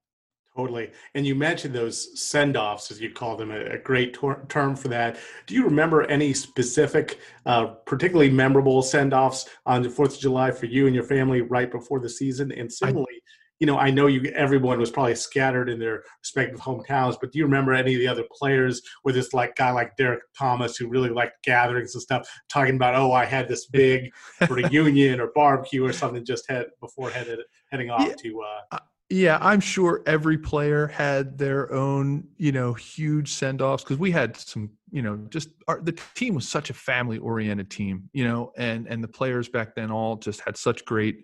Totally. 0.56 0.92
And 1.16 1.26
you 1.26 1.34
mentioned 1.34 1.74
those 1.74 2.20
send 2.20 2.56
offs, 2.56 2.92
as 2.92 3.00
you 3.00 3.10
call 3.10 3.36
them, 3.36 3.50
a, 3.50 3.60
a 3.70 3.78
great 3.78 4.14
tor- 4.14 4.44
term 4.48 4.76
for 4.76 4.86
that. 4.86 5.16
Do 5.46 5.54
you 5.56 5.64
remember 5.64 6.02
any 6.02 6.32
specific, 6.32 7.18
uh, 7.44 7.66
particularly 7.86 8.30
memorable 8.30 8.80
send 8.80 9.12
offs 9.12 9.48
on 9.66 9.82
the 9.82 9.88
4th 9.88 10.14
of 10.14 10.20
July 10.20 10.52
for 10.52 10.66
you 10.66 10.86
and 10.86 10.94
your 10.94 11.04
family 11.04 11.40
right 11.40 11.68
before 11.68 11.98
the 11.98 12.08
season? 12.08 12.52
And 12.52 12.72
similarly, 12.72 13.16
I, 13.16 13.30
you 13.58 13.66
know, 13.66 13.78
I 13.78 13.90
know 13.90 14.06
you 14.06 14.30
everyone 14.30 14.78
was 14.78 14.92
probably 14.92 15.16
scattered 15.16 15.68
in 15.68 15.80
their 15.80 16.04
respective 16.20 16.60
hometowns, 16.60 17.16
but 17.20 17.32
do 17.32 17.38
you 17.38 17.46
remember 17.46 17.72
any 17.72 17.94
of 17.94 18.00
the 18.00 18.08
other 18.08 18.24
players 18.30 18.80
with 19.02 19.16
this 19.16 19.34
like 19.34 19.56
guy 19.56 19.72
like 19.72 19.96
Derrick 19.96 20.22
Thomas 20.38 20.76
who 20.76 20.88
really 20.88 21.10
liked 21.10 21.42
gatherings 21.42 21.94
and 21.94 22.02
stuff, 22.02 22.28
talking 22.48 22.76
about, 22.76 22.94
oh, 22.94 23.12
I 23.12 23.24
had 23.24 23.48
this 23.48 23.66
big 23.66 24.12
reunion 24.48 25.18
or 25.20 25.32
barbecue 25.34 25.84
or 25.84 25.92
something 25.92 26.24
just 26.24 26.48
had 26.48 26.66
before 26.80 27.10
headed 27.10 27.40
heading 27.72 27.90
off 27.90 28.06
yeah. 28.06 28.14
to 28.14 28.42
uh, 28.72 28.78
yeah, 29.14 29.38
I'm 29.40 29.60
sure 29.60 30.02
every 30.06 30.36
player 30.36 30.88
had 30.88 31.38
their 31.38 31.72
own, 31.72 32.26
you 32.36 32.50
know, 32.50 32.72
huge 32.72 33.32
send 33.32 33.62
offs 33.62 33.84
because 33.84 33.96
we 33.96 34.10
had 34.10 34.36
some, 34.36 34.70
you 34.90 35.02
know, 35.02 35.16
just 35.28 35.50
our, 35.68 35.80
the 35.80 35.96
team 36.16 36.34
was 36.34 36.48
such 36.48 36.68
a 36.68 36.74
family 36.74 37.18
oriented 37.18 37.70
team, 37.70 38.10
you 38.12 38.24
know, 38.24 38.52
and 38.56 38.88
and 38.88 39.04
the 39.04 39.08
players 39.08 39.48
back 39.48 39.76
then 39.76 39.92
all 39.92 40.16
just 40.16 40.40
had 40.40 40.56
such 40.56 40.84
great, 40.84 41.22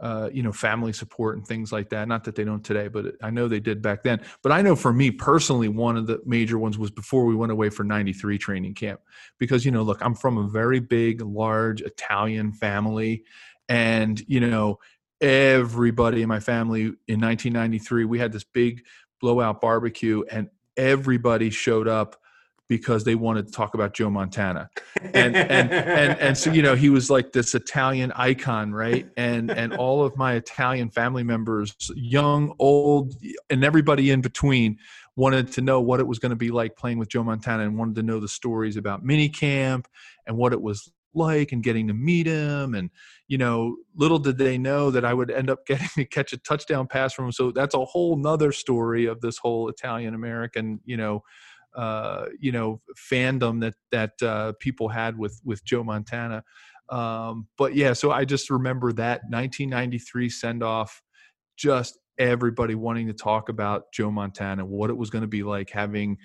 uh, 0.00 0.28
you 0.30 0.42
know, 0.42 0.52
family 0.52 0.92
support 0.92 1.38
and 1.38 1.46
things 1.46 1.72
like 1.72 1.88
that. 1.88 2.08
Not 2.08 2.24
that 2.24 2.34
they 2.34 2.44
don't 2.44 2.62
today, 2.62 2.88
but 2.88 3.14
I 3.22 3.30
know 3.30 3.48
they 3.48 3.58
did 3.58 3.80
back 3.80 4.02
then. 4.02 4.20
But 4.42 4.52
I 4.52 4.60
know 4.60 4.76
for 4.76 4.92
me 4.92 5.10
personally, 5.10 5.68
one 5.68 5.96
of 5.96 6.06
the 6.06 6.20
major 6.26 6.58
ones 6.58 6.76
was 6.76 6.90
before 6.90 7.24
we 7.24 7.34
went 7.34 7.52
away 7.52 7.70
for 7.70 7.84
'93 7.84 8.36
training 8.36 8.74
camp, 8.74 9.00
because 9.38 9.64
you 9.64 9.70
know, 9.70 9.82
look, 9.82 10.04
I'm 10.04 10.14
from 10.14 10.36
a 10.36 10.46
very 10.46 10.80
big, 10.80 11.22
large 11.22 11.80
Italian 11.80 12.52
family, 12.52 13.24
and 13.66 14.22
you 14.28 14.40
know 14.40 14.78
everybody 15.20 16.22
in 16.22 16.28
my 16.28 16.40
family 16.40 16.82
in 17.08 17.20
1993 17.20 18.04
we 18.04 18.18
had 18.18 18.32
this 18.32 18.44
big 18.44 18.82
blowout 19.20 19.60
barbecue 19.60 20.22
and 20.30 20.48
everybody 20.76 21.50
showed 21.50 21.88
up 21.88 22.16
because 22.70 23.02
they 23.02 23.16
wanted 23.16 23.48
to 23.48 23.52
talk 23.52 23.74
about 23.74 23.92
Joe 23.92 24.08
Montana. 24.08 24.70
And 25.02 25.34
and 25.36 25.72
and 25.72 26.18
and 26.20 26.38
so 26.38 26.52
you 26.52 26.62
know, 26.62 26.76
he 26.76 26.88
was 26.88 27.10
like 27.10 27.32
this 27.32 27.54
Italian 27.54 28.12
icon, 28.12 28.72
right? 28.72 29.08
And 29.16 29.50
and 29.50 29.74
all 29.74 30.04
of 30.04 30.16
my 30.16 30.34
Italian 30.34 30.88
family 30.88 31.24
members, 31.24 31.74
young, 31.96 32.54
old, 32.60 33.14
and 33.50 33.64
everybody 33.64 34.10
in 34.10 34.20
between 34.20 34.78
wanted 35.16 35.50
to 35.52 35.60
know 35.60 35.80
what 35.80 35.98
it 35.98 36.06
was 36.06 36.20
going 36.20 36.30
to 36.30 36.36
be 36.36 36.52
like 36.52 36.76
playing 36.76 36.98
with 36.98 37.08
Joe 37.08 37.24
Montana 37.24 37.64
and 37.64 37.76
wanted 37.76 37.96
to 37.96 38.04
know 38.04 38.20
the 38.20 38.28
stories 38.28 38.76
about 38.76 39.04
minicamp 39.04 39.86
and 40.26 40.36
what 40.36 40.52
it 40.52 40.62
was 40.62 40.92
like 41.14 41.52
and 41.52 41.62
getting 41.62 41.88
to 41.88 41.94
meet 41.94 42.26
him 42.26 42.74
and 42.74 42.90
you 43.28 43.36
know 43.36 43.76
little 43.96 44.18
did 44.18 44.38
they 44.38 44.56
know 44.56 44.90
that 44.90 45.04
i 45.04 45.12
would 45.12 45.30
end 45.30 45.50
up 45.50 45.66
getting 45.66 45.88
to 45.94 46.04
catch 46.04 46.32
a 46.32 46.38
touchdown 46.38 46.86
pass 46.86 47.12
from 47.12 47.26
him. 47.26 47.32
So 47.32 47.50
that's 47.50 47.74
a 47.74 47.84
whole 47.84 48.16
nother 48.16 48.52
story 48.52 49.06
of 49.06 49.20
this 49.20 49.38
whole 49.38 49.68
italian 49.68 50.14
american 50.14 50.80
you 50.84 50.96
know 50.96 51.22
uh, 51.76 52.26
you 52.40 52.50
know 52.50 52.80
fandom 53.10 53.60
that 53.60 53.74
that 53.92 54.20
uh, 54.22 54.52
people 54.58 54.88
had 54.88 55.16
with 55.16 55.40
with 55.44 55.64
joe 55.64 55.84
montana. 55.84 56.42
Um, 56.88 57.46
but 57.56 57.76
yeah 57.76 57.92
so 57.92 58.10
i 58.10 58.24
just 58.24 58.50
remember 58.50 58.92
that 58.94 59.20
1993 59.28 60.28
send 60.28 60.64
off 60.64 61.00
just 61.56 61.98
everybody 62.20 62.74
wanting 62.74 63.06
to 63.06 63.14
talk 63.14 63.48
about 63.48 63.90
Joe 63.92 64.10
Montana, 64.10 64.64
what 64.64 64.90
it 64.90 64.96
was 64.96 65.10
going 65.10 65.22
to 65.22 65.28
be 65.28 65.42
like 65.42 65.70
having 65.70 66.18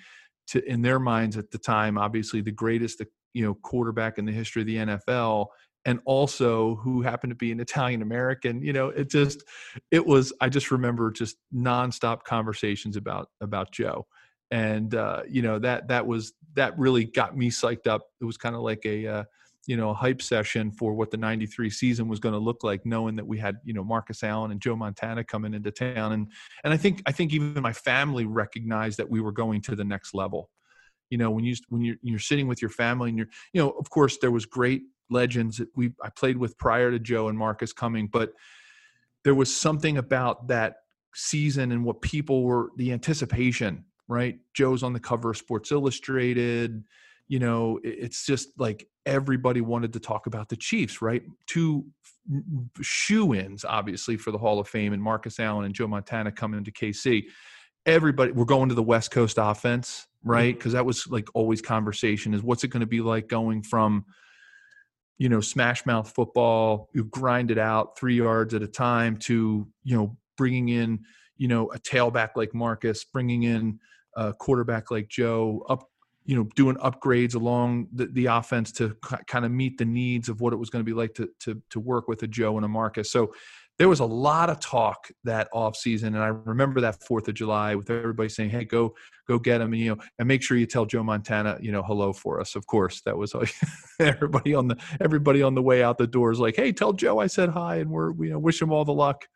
to, 0.48 0.62
in 0.64 0.82
their 0.82 1.00
minds 1.00 1.36
at 1.36 1.50
the 1.50 1.58
time, 1.58 1.98
obviously 1.98 2.42
the 2.42 2.52
greatest, 2.52 3.02
you 3.36 3.44
know, 3.44 3.52
quarterback 3.52 4.16
in 4.16 4.24
the 4.24 4.32
history 4.32 4.62
of 4.62 4.66
the 4.66 4.76
NFL, 4.76 5.48
and 5.84 6.00
also 6.06 6.76
who 6.76 7.02
happened 7.02 7.30
to 7.30 7.36
be 7.36 7.52
an 7.52 7.60
Italian 7.60 8.00
American. 8.00 8.62
You 8.62 8.72
know, 8.72 8.88
it 8.88 9.10
just, 9.10 9.44
it 9.90 10.04
was. 10.06 10.32
I 10.40 10.48
just 10.48 10.70
remember 10.70 11.10
just 11.10 11.36
nonstop 11.54 12.24
conversations 12.24 12.96
about 12.96 13.28
about 13.42 13.72
Joe, 13.72 14.06
and 14.50 14.94
uh, 14.94 15.22
you 15.28 15.42
know 15.42 15.58
that 15.58 15.88
that 15.88 16.06
was 16.06 16.32
that 16.54 16.78
really 16.78 17.04
got 17.04 17.36
me 17.36 17.50
psyched 17.50 17.86
up. 17.86 18.06
It 18.22 18.24
was 18.24 18.38
kind 18.38 18.56
of 18.56 18.62
like 18.62 18.86
a 18.86 19.06
uh, 19.06 19.24
you 19.66 19.76
know 19.76 19.90
a 19.90 19.94
hype 19.94 20.22
session 20.22 20.70
for 20.70 20.94
what 20.94 21.10
the 21.10 21.18
93 21.18 21.68
season 21.68 22.08
was 22.08 22.20
going 22.20 22.32
to 22.32 22.38
look 22.38 22.64
like 22.64 22.86
knowing 22.86 23.16
that 23.16 23.26
we 23.26 23.36
had 23.36 23.56
you 23.64 23.74
know 23.74 23.84
Marcus 23.84 24.22
Allen 24.22 24.50
and 24.50 24.62
Joe 24.62 24.76
Montana 24.76 25.24
coming 25.24 25.52
into 25.52 25.70
town 25.70 26.12
and 26.12 26.32
and 26.64 26.72
I 26.72 26.78
think 26.78 27.02
I 27.04 27.12
think 27.12 27.34
even 27.34 27.60
my 27.60 27.74
family 27.74 28.24
recognized 28.24 28.96
that 28.96 29.10
we 29.10 29.20
were 29.20 29.32
going 29.32 29.60
to 29.62 29.76
the 29.76 29.84
next 29.84 30.14
level 30.14 30.48
you 31.10 31.18
know 31.18 31.30
when 31.30 31.44
you 31.44 31.54
when 31.68 31.82
you're 31.82 31.96
you're 32.02 32.18
sitting 32.18 32.46
with 32.48 32.60
your 32.60 32.70
family 32.70 33.10
and 33.10 33.18
you're 33.18 33.28
you 33.52 33.62
know 33.62 33.70
of 33.70 33.90
course 33.90 34.18
there 34.18 34.30
was 34.30 34.46
great 34.46 34.82
legends 35.10 35.58
that 35.58 35.68
we 35.76 35.92
I 36.02 36.10
played 36.10 36.36
with 36.36 36.58
prior 36.58 36.90
to 36.90 36.98
Joe 36.98 37.28
and 37.28 37.38
Marcus 37.38 37.72
coming 37.72 38.08
but 38.08 38.32
there 39.24 39.34
was 39.34 39.54
something 39.54 39.98
about 39.98 40.48
that 40.48 40.76
season 41.14 41.72
and 41.72 41.84
what 41.84 42.02
people 42.02 42.42
were 42.42 42.70
the 42.76 42.92
anticipation 42.92 43.84
right 44.08 44.38
Joe's 44.54 44.82
on 44.82 44.92
the 44.92 45.00
cover 45.00 45.30
of 45.30 45.36
Sports 45.36 45.72
Illustrated 45.72 46.84
you 47.28 47.38
know, 47.38 47.80
it's 47.82 48.24
just 48.24 48.48
like 48.58 48.88
everybody 49.04 49.60
wanted 49.60 49.92
to 49.94 50.00
talk 50.00 50.26
about 50.26 50.48
the 50.48 50.56
Chiefs, 50.56 51.02
right? 51.02 51.22
Two 51.46 51.84
shoe 52.80 53.34
ins, 53.34 53.64
obviously, 53.64 54.16
for 54.16 54.30
the 54.30 54.38
Hall 54.38 54.60
of 54.60 54.68
Fame, 54.68 54.92
and 54.92 55.02
Marcus 55.02 55.40
Allen 55.40 55.64
and 55.64 55.74
Joe 55.74 55.88
Montana 55.88 56.30
coming 56.30 56.58
into 56.58 56.70
KC. 56.70 57.24
Everybody, 57.84 58.32
we're 58.32 58.44
going 58.44 58.68
to 58.68 58.74
the 58.74 58.82
West 58.82 59.10
Coast 59.10 59.38
offense, 59.40 60.06
right? 60.26 60.56
Because 60.56 60.72
that 60.72 60.84
was 60.84 61.06
like 61.06 61.28
always 61.34 61.62
conversation 61.62 62.34
is 62.34 62.42
what's 62.42 62.64
it 62.64 62.68
going 62.68 62.80
to 62.80 62.86
be 62.86 63.00
like 63.00 63.28
going 63.28 63.62
from, 63.62 64.04
you 65.18 65.28
know, 65.28 65.40
smash 65.40 65.86
mouth 65.86 66.10
football, 66.10 66.90
you 66.92 67.04
grind 67.04 67.52
it 67.52 67.58
out 67.58 67.96
three 67.96 68.16
yards 68.16 68.52
at 68.52 68.60
a 68.60 68.66
time 68.66 69.16
to, 69.16 69.66
you 69.84 69.96
know, 69.96 70.16
bringing 70.36 70.68
in, 70.68 70.98
you 71.36 71.46
know, 71.46 71.70
a 71.72 71.78
tailback 71.78 72.30
like 72.34 72.52
Marcus, 72.52 73.04
bringing 73.04 73.44
in 73.44 73.78
a 74.16 74.32
quarterback 74.34 74.90
like 74.90 75.08
Joe, 75.08 75.64
up 75.68 75.88
you 76.24 76.34
know 76.34 76.48
doing 76.56 76.74
upgrades 76.78 77.36
along 77.36 77.86
the, 77.92 78.06
the 78.06 78.26
offense 78.26 78.72
to 78.72 78.96
k- 79.08 79.16
kind 79.28 79.44
of 79.44 79.52
meet 79.52 79.78
the 79.78 79.84
needs 79.84 80.28
of 80.28 80.40
what 80.40 80.52
it 80.52 80.56
was 80.56 80.70
going 80.70 80.84
to 80.84 80.90
be 80.90 80.92
like 80.92 81.14
to, 81.14 81.28
to 81.38 81.62
to 81.70 81.78
work 81.78 82.08
with 82.08 82.20
a 82.24 82.26
Joe 82.26 82.56
and 82.56 82.64
a 82.64 82.68
Marcus. 82.68 83.12
So 83.12 83.32
there 83.78 83.88
was 83.88 84.00
a 84.00 84.06
lot 84.06 84.48
of 84.48 84.58
talk 84.60 85.08
that 85.24 85.48
off 85.52 85.76
season, 85.76 86.14
and 86.14 86.24
I 86.24 86.28
remember 86.28 86.80
that 86.80 87.02
Fourth 87.04 87.28
of 87.28 87.34
July 87.34 87.74
with 87.74 87.90
everybody 87.90 88.28
saying, 88.28 88.50
"Hey, 88.50 88.64
go 88.64 88.94
go 89.28 89.38
get 89.38 89.60
him," 89.60 89.72
and, 89.72 89.82
you 89.82 89.90
know, 89.90 90.02
and 90.18 90.26
make 90.26 90.42
sure 90.42 90.56
you 90.56 90.66
tell 90.66 90.86
Joe 90.86 91.02
Montana, 91.02 91.58
you 91.60 91.72
know, 91.72 91.82
hello 91.82 92.12
for 92.12 92.40
us. 92.40 92.56
Of 92.56 92.66
course, 92.66 93.02
that 93.02 93.16
was 93.16 93.34
everybody 94.00 94.54
on 94.54 94.68
the 94.68 94.76
everybody 95.00 95.42
on 95.42 95.54
the 95.54 95.62
way 95.62 95.82
out 95.82 95.98
the 95.98 96.06
door 96.06 96.32
is 96.32 96.38
like, 96.38 96.56
"Hey, 96.56 96.72
tell 96.72 96.92
Joe 96.92 97.18
I 97.18 97.26
said 97.26 97.50
hi," 97.50 97.76
and 97.76 97.90
we're 97.90 98.12
you 98.24 98.30
know 98.30 98.38
wish 98.38 98.60
him 98.60 98.72
all 98.72 98.84
the 98.84 98.92
luck. 98.92 99.26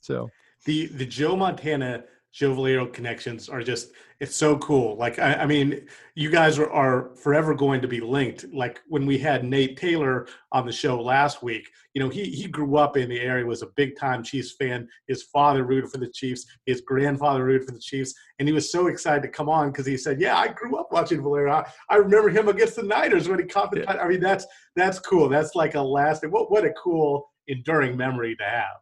So 0.00 0.28
the 0.64 0.86
the 0.86 1.06
Joe 1.06 1.36
Montana 1.36 2.04
Joe 2.34 2.86
connections 2.86 3.48
are 3.48 3.62
just 3.62 3.92
it's 4.18 4.34
so 4.34 4.58
cool. 4.58 4.96
Like 4.96 5.20
I, 5.20 5.34
I, 5.34 5.46
mean, 5.46 5.86
you 6.16 6.30
guys 6.30 6.58
are, 6.58 6.70
are 6.70 7.14
forever 7.14 7.54
going 7.54 7.80
to 7.80 7.86
be 7.86 8.00
linked. 8.00 8.46
Like 8.52 8.80
when 8.88 9.06
we 9.06 9.18
had 9.18 9.44
Nate 9.44 9.76
Taylor 9.76 10.26
on 10.50 10.66
the 10.66 10.72
show 10.72 11.00
last 11.00 11.44
week, 11.44 11.70
you 11.94 12.02
know, 12.02 12.08
he 12.08 12.24
he 12.24 12.48
grew 12.48 12.76
up 12.76 12.96
in 12.96 13.08
the 13.08 13.20
area, 13.20 13.46
was 13.46 13.62
a 13.62 13.68
big 13.76 13.96
time 13.96 14.24
Chiefs 14.24 14.56
fan. 14.58 14.88
His 15.06 15.22
father 15.22 15.62
rooted 15.62 15.90
for 15.90 15.98
the 15.98 16.08
Chiefs, 16.08 16.44
his 16.66 16.80
grandfather 16.80 17.44
rooted 17.44 17.68
for 17.68 17.72
the 17.74 17.80
Chiefs, 17.80 18.12
and 18.40 18.48
he 18.48 18.54
was 18.54 18.72
so 18.72 18.88
excited 18.88 19.22
to 19.22 19.28
come 19.28 19.48
on 19.48 19.70
because 19.70 19.86
he 19.86 19.96
said, 19.96 20.20
"Yeah, 20.20 20.36
I 20.36 20.48
grew 20.48 20.76
up 20.76 20.88
watching 20.90 21.22
Valerio. 21.22 21.52
I, 21.52 21.70
I 21.88 21.96
remember 21.96 22.30
him 22.30 22.48
against 22.48 22.74
the 22.74 22.82
Niners 22.82 23.28
when 23.28 23.38
he 23.38 23.44
caught 23.44 23.70
the. 23.70 23.82
Yeah. 23.82 23.92
I 23.92 24.08
mean, 24.08 24.20
that's 24.20 24.44
that's 24.74 24.98
cool. 24.98 25.28
That's 25.28 25.54
like 25.54 25.76
a 25.76 25.80
lasting. 25.80 26.32
What 26.32 26.50
what 26.50 26.64
a 26.64 26.72
cool 26.72 27.30
enduring 27.46 27.96
memory 27.96 28.34
to 28.36 28.44
have. 28.44 28.74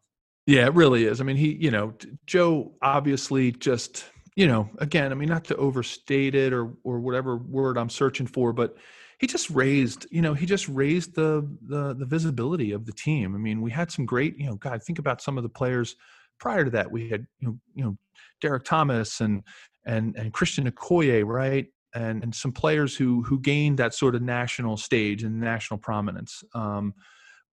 Yeah, 0.47 0.67
it 0.67 0.75
really 0.75 1.05
is. 1.05 1.21
I 1.21 1.25
mean, 1.25 1.37
he, 1.37 1.53
you 1.55 1.71
know, 1.71 1.95
Joe 2.27 2.73
obviously 2.83 3.53
just, 3.53 4.05
you 4.35 4.47
know, 4.47 4.69
again, 4.79 5.13
I 5.13 5.15
mean, 5.15 5.29
not 5.29 5.45
to 5.45 5.57
overstate 5.57 6.35
it 6.35 6.53
or 6.53 6.73
or 6.83 6.99
whatever 7.01 7.37
word 7.37 7.79
I'm 7.79 7.91
searching 7.91 8.27
for, 8.27 8.53
but 8.53 8.77
he 9.21 9.27
just 9.29 9.51
raised, 9.51 10.07
you 10.11 10.21
know, 10.21 10.35
he 10.35 10.47
just 10.47 10.69
raised 10.69 11.15
the 11.15 11.49
the 11.69 11.95
the 11.95 12.07
visibility 12.07 12.73
of 12.73 12.87
the 12.87 12.93
team. 12.93 13.35
I 13.37 13.39
mean, 13.39 13.61
we 13.63 13.71
had 13.71 13.93
some 13.93 14.05
great, 14.05 14.37
you 14.37 14.47
know, 14.47 14.57
God, 14.57 14.83
think 14.83 14.99
about 14.99 15.23
some 15.23 15.37
of 15.37 15.45
the 15.45 15.49
players 15.49 15.95
prior 16.41 16.65
to 16.65 16.71
that. 16.73 16.91
We 16.91 17.09
had, 17.09 17.27
you 17.39 17.49
know, 17.49 17.59
you 17.75 17.85
know, 17.85 17.97
Derrick 18.41 18.65
Thomas 18.65 19.21
and 19.21 19.45
and 19.87 20.17
and 20.17 20.33
Christian 20.33 20.69
Okoye, 20.69 21.25
right? 21.25 21.67
And 21.95 22.23
and 22.25 22.35
some 22.35 22.51
players 22.53 22.97
who 22.97 23.23
who 23.23 23.39
gained 23.39 23.79
that 23.79 23.95
sort 23.95 24.17
of 24.17 24.23
national 24.23 24.77
stage 24.77 25.23
and 25.23 25.39
national 25.39 25.79
prominence. 25.79 26.43
Um, 26.53 26.95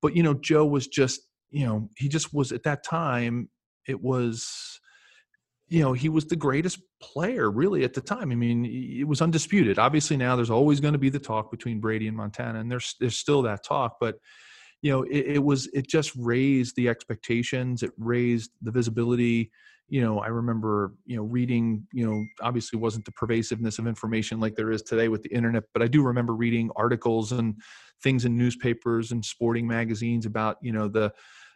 but 0.02 0.16
you 0.16 0.24
know, 0.24 0.34
Joe 0.36 0.66
was 0.66 0.88
just 0.88 1.22
you 1.52 1.66
know, 1.66 1.90
he 1.98 2.08
just 2.08 2.34
was 2.34 2.52
at 2.52 2.64
that 2.64 2.84
time, 2.84 3.50
it 3.88 4.02
was, 4.02 4.80
you 5.68 5.82
know, 5.82 5.94
he 5.94 6.10
was 6.10 6.26
the 6.26 6.36
greatest 6.36 6.80
player 7.02 7.50
really 7.50 7.84
at 7.84 7.94
the 7.94 8.02
time. 8.02 8.32
I 8.32 8.36
mean, 8.36 8.66
it 8.66 9.08
was 9.08 9.22
undisputed. 9.22 9.80
Obviously, 9.80 10.18
now 10.18 10.36
there's 10.36 10.50
always 10.50 10.80
going 10.80 10.94
to 10.94 11.00
be 11.00 11.10
the 11.10 11.20
talk 11.20 11.52
between 11.52 11.80
Brady 11.80 12.08
and 12.08 12.18
Montana, 12.18 12.60
and 12.60 12.72
there's 12.72 12.96
there's 13.00 13.18
still 13.18 13.42
that 13.44 13.64
talk, 13.64 13.98
but 14.00 14.16
you 14.82 14.92
know, 14.92 15.04
it, 15.04 15.36
it 15.36 15.44
was 15.44 15.68
it 15.74 15.88
just 15.88 16.12
raised 16.16 16.76
the 16.76 16.88
expectations. 16.88 17.84
It 17.84 17.92
raised 17.98 18.52
the 18.62 18.72
visibility 18.72 19.52
you 19.90 20.02
know 20.02 20.20
i 20.20 20.28
remember 20.28 20.94
you 21.06 21.18
know 21.18 21.24
reading 21.24 21.86
you 21.92 22.06
know 22.06 22.24
obviously 22.42 22.80
wasn't 22.80 23.04
the 23.06 23.12
pervasiveness 23.12 23.80
of 23.80 23.88
information 23.88 24.40
like 24.40 24.56
there 24.56 24.72
is 24.72 24.82
today 24.82 25.08
with 25.08 25.24
the 25.24 25.34
internet 25.34 25.64
but 25.74 25.82
i 25.82 25.88
do 25.88 26.04
remember 26.04 26.36
reading 26.36 26.70
articles 26.76 27.32
and 27.32 27.56
things 28.02 28.26
in 28.26 28.38
newspapers 28.38 29.12
and 29.12 29.24
sporting 29.24 29.68
magazines 29.68 30.26
about 30.26 30.58
you 30.62 30.72
know 30.72 30.88
the 30.88 31.12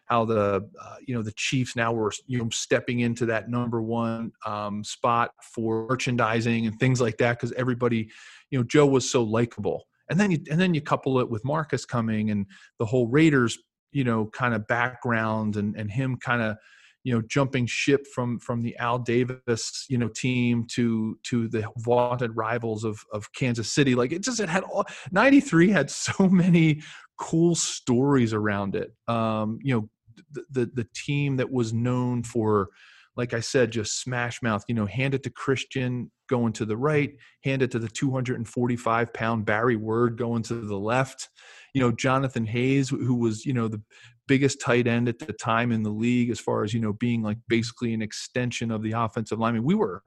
how 0.06 0.26
the 0.26 0.70
uh, 0.82 0.96
you 1.06 1.16
know 1.16 1.22
the 1.22 1.32
Chiefs 1.34 1.76
now 1.76 1.94
were 1.94 2.12
you 2.28 2.38
know 2.38 2.50
stepping 2.50 3.00
into 3.00 3.26
that 3.26 3.50
number 3.50 3.82
one 3.82 4.32
um, 4.46 4.84
spot 4.84 5.32
for 5.42 5.88
merchandising 5.90 6.68
and 6.68 6.80
things 6.80 7.00
like 7.00 7.18
that 7.18 7.38
because 7.38 7.54
everybody 7.54 8.10
you 8.50 8.60
know 8.60 8.64
Joe 8.64 8.86
was 8.86 9.10
so 9.10 9.24
likable. 9.24 9.88
And 10.10 10.20
then 10.20 10.32
you 10.32 10.40
and 10.52 10.60
then 10.60 10.74
you 10.74 10.82
couple 10.82 11.20
it 11.20 11.30
with 11.30 11.46
Marcus 11.46 11.86
coming 11.86 12.30
and 12.30 12.46
the 12.78 12.86
whole 12.86 13.08
Raiders 13.08 13.58
you 13.92 14.04
know 14.04 14.26
kind 14.28 14.54
of 14.54 14.68
background 14.68 15.56
and 15.56 15.76
and 15.76 15.90
him 15.90 16.18
kind 16.18 16.42
of 16.42 16.58
you 17.04 17.14
know 17.14 17.22
jumping 17.28 17.66
ship 17.66 18.06
from 18.14 18.40
from 18.40 18.62
the 18.62 18.76
Al 18.78 19.00
Davis 19.00 19.86
you 19.90 19.98
know 19.98 20.10
team 20.10 20.66
to 20.72 21.18
to 21.24 21.48
the 21.48 21.68
vaunted 21.78 22.36
rivals 22.36 22.84
of 22.84 23.04
of 23.12 23.32
Kansas 23.34 23.72
City 23.72 23.96
like 23.96 24.12
it 24.12 24.24
just 24.24 24.40
it 24.40 24.50
had 24.50 24.64
all 24.64 24.86
93 25.12 25.70
had 25.70 25.90
so 25.90 26.28
many 26.30 26.82
cool 27.20 27.56
stories 27.56 28.34
around 28.34 28.76
it 28.76 28.92
um 29.08 29.60
you 29.62 29.74
know 29.74 29.90
the, 30.32 30.44
the, 30.52 30.72
the 30.74 30.88
team 30.96 31.38
that 31.38 31.52
was 31.52 31.74
known 31.74 32.24
for 32.24 32.70
like 33.16 33.34
I 33.34 33.42
said, 33.42 33.72
just 33.72 34.02
smash 34.02 34.42
mouth, 34.42 34.64
you 34.68 34.74
know, 34.74 34.86
hand 34.86 35.14
it 35.14 35.24
to 35.24 35.30
Christian 35.30 36.12
going 36.28 36.54
to 36.54 36.66
the 36.66 36.78
right, 36.78 37.12
hand 37.44 37.62
it 37.62 37.70
to 37.72 37.80
the 37.80 37.88
245 37.88 39.14
pound 39.14 39.46
Barry 39.46 39.76
Word 39.76 40.18
going 40.18 40.42
to 40.44 40.56
the 40.56 40.78
left. 40.78 41.30
You 41.74 41.82
know, 41.82 41.92
Jonathan 41.92 42.46
Hayes, 42.46 42.90
who 42.90 43.16
was, 43.16 43.46
you 43.46 43.54
know, 43.54 43.68
the 43.68 43.82
biggest 44.28 44.62
tight 44.62 44.88
end 44.88 45.10
at 45.10 45.20
the 45.20 45.34
time 45.34 45.72
in 45.72 45.84
the 45.84 45.90
league 45.90 46.30
as 46.30 46.40
far 46.40 46.64
as, 46.64 46.74
you 46.74 46.80
know, 46.80 46.94
being 46.94 47.22
like 47.22 47.38
basically 47.48 47.94
an 47.94 48.02
extension 48.02 48.72
of 48.72 48.82
the 48.82 48.94
offensive 48.94 49.40
line. 49.40 49.62
We 49.64 49.76
were, 49.76 50.04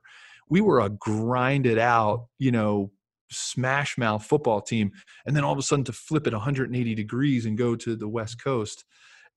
we 0.49 0.61
were 0.61 0.81
a 0.81 0.91
grinded 0.91 1.79
out, 1.79 2.27
you 2.39 2.51
know, 2.51 2.91
smash 3.31 3.99
mouth 3.99 4.25
football 4.25 4.61
team. 4.61 4.93
And 5.27 5.35
then 5.35 5.45
all 5.45 5.53
of 5.53 5.59
a 5.59 5.63
sudden 5.63 5.85
to 5.87 5.93
flip 5.93 6.27
it 6.27 6.33
180 6.33 6.95
degrees 6.95 7.47
and 7.47 7.59
go 7.59 7.77
to 7.77 7.97
the 7.97 8.09
West 8.09 8.43
Coast 8.43 8.85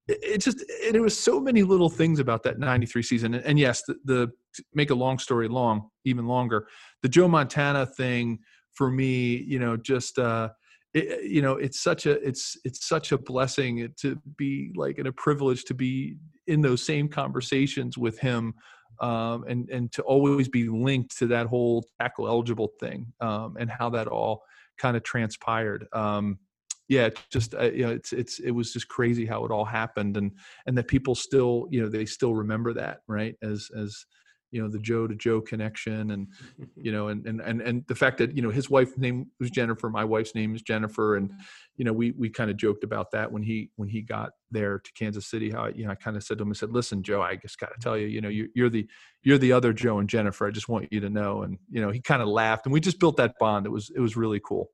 it 0.09 0.41
just 0.41 0.63
and 0.85 0.95
it 0.95 1.01
was 1.01 1.17
so 1.17 1.39
many 1.39 1.63
little 1.63 1.89
things 1.89 2.19
about 2.19 2.43
that 2.43 2.57
93 2.57 3.03
season 3.03 3.33
and, 3.35 3.45
and 3.45 3.59
yes 3.59 3.83
the, 3.83 3.95
the 4.05 4.31
make 4.73 4.89
a 4.89 4.95
long 4.95 5.19
story 5.19 5.47
long 5.47 5.89
even 6.03 6.25
longer 6.25 6.67
the 7.03 7.09
joe 7.09 7.27
montana 7.27 7.85
thing 7.85 8.39
for 8.73 8.89
me 8.89 9.37
you 9.47 9.59
know 9.59 9.77
just 9.77 10.17
uh 10.17 10.49
it, 10.93 11.23
you 11.23 11.41
know 11.41 11.53
it's 11.53 11.79
such 11.79 12.05
a 12.05 12.21
it's 12.27 12.57
it's 12.63 12.87
such 12.87 13.11
a 13.11 13.17
blessing 13.17 13.93
to 13.97 14.19
be 14.37 14.71
like 14.75 14.97
and 14.97 15.07
a 15.07 15.11
privilege 15.11 15.63
to 15.65 15.73
be 15.73 16.17
in 16.47 16.61
those 16.61 16.83
same 16.83 17.07
conversations 17.07 17.97
with 17.97 18.17
him 18.19 18.53
um, 19.01 19.45
and 19.47 19.69
and 19.69 19.91
to 19.93 20.01
always 20.03 20.49
be 20.49 20.67
linked 20.67 21.17
to 21.17 21.27
that 21.27 21.47
whole 21.47 21.85
tackle 21.99 22.27
eligible 22.27 22.71
thing 22.79 23.07
um, 23.21 23.55
and 23.59 23.69
how 23.69 23.89
that 23.89 24.07
all 24.07 24.43
kind 24.77 24.97
of 24.97 25.03
transpired. 25.03 25.87
Um, 25.93 26.39
yeah, 26.87 27.09
just 27.31 27.53
uh, 27.53 27.71
you 27.71 27.85
know, 27.85 27.91
it's 27.91 28.11
it's 28.13 28.39
it 28.39 28.51
was 28.51 28.73
just 28.73 28.87
crazy 28.87 29.25
how 29.25 29.45
it 29.45 29.51
all 29.51 29.65
happened, 29.65 30.17
and 30.17 30.31
and 30.65 30.77
that 30.77 30.87
people 30.87 31.13
still 31.13 31.67
you 31.69 31.81
know 31.81 31.87
they 31.87 32.05
still 32.05 32.33
remember 32.33 32.73
that 32.73 33.01
right 33.07 33.35
as 33.43 33.69
as 33.77 34.05
you 34.51 34.61
know 34.61 34.67
the 34.67 34.79
joe 34.79 35.07
to 35.07 35.15
joe 35.15 35.41
connection 35.41 36.11
and 36.11 36.27
you 36.75 36.91
know 36.91 37.09
and 37.09 37.25
and 37.25 37.41
and, 37.41 37.61
and 37.61 37.85
the 37.87 37.95
fact 37.95 38.17
that 38.17 38.35
you 38.35 38.41
know 38.41 38.49
his 38.49 38.69
wife's 38.69 38.97
name 38.97 39.27
was 39.39 39.49
jennifer 39.49 39.89
my 39.89 40.03
wife's 40.03 40.35
name 40.35 40.55
is 40.55 40.61
jennifer 40.61 41.17
and 41.17 41.29
mm-hmm. 41.29 41.41
you 41.77 41.85
know 41.85 41.93
we 41.93 42.11
we 42.11 42.29
kind 42.29 42.49
of 42.49 42.57
joked 42.57 42.83
about 42.83 43.11
that 43.11 43.31
when 43.31 43.43
he 43.43 43.69
when 43.75 43.87
he 43.87 44.01
got 44.01 44.31
there 44.51 44.79
to 44.79 44.91
kansas 44.93 45.27
city 45.27 45.51
how 45.51 45.65
I, 45.65 45.69
you 45.69 45.85
know 45.85 45.91
i 45.91 45.95
kind 45.95 46.17
of 46.17 46.23
said 46.23 46.37
to 46.37 46.43
him 46.43 46.49
i 46.49 46.53
said 46.53 46.71
listen 46.71 47.03
joe 47.03 47.21
i 47.21 47.35
just 47.35 47.59
got 47.59 47.73
to 47.73 47.79
tell 47.79 47.97
you 47.97 48.07
you 48.07 48.21
know 48.21 48.29
you, 48.29 48.49
you're 48.55 48.69
the 48.69 48.87
you're 49.23 49.37
the 49.37 49.51
other 49.51 49.73
joe 49.73 49.99
and 49.99 50.09
jennifer 50.09 50.47
i 50.47 50.51
just 50.51 50.69
want 50.69 50.91
you 50.91 50.99
to 50.99 51.09
know 51.09 51.43
and 51.43 51.57
you 51.69 51.81
know 51.81 51.91
he 51.91 52.01
kind 52.01 52.21
of 52.21 52.27
laughed 52.27 52.65
and 52.65 52.73
we 52.73 52.79
just 52.79 52.99
built 52.99 53.17
that 53.17 53.33
bond. 53.39 53.65
It 53.65 53.69
was 53.69 53.91
it 53.95 53.99
was 53.99 54.15
really 54.15 54.39
cool 54.43 54.69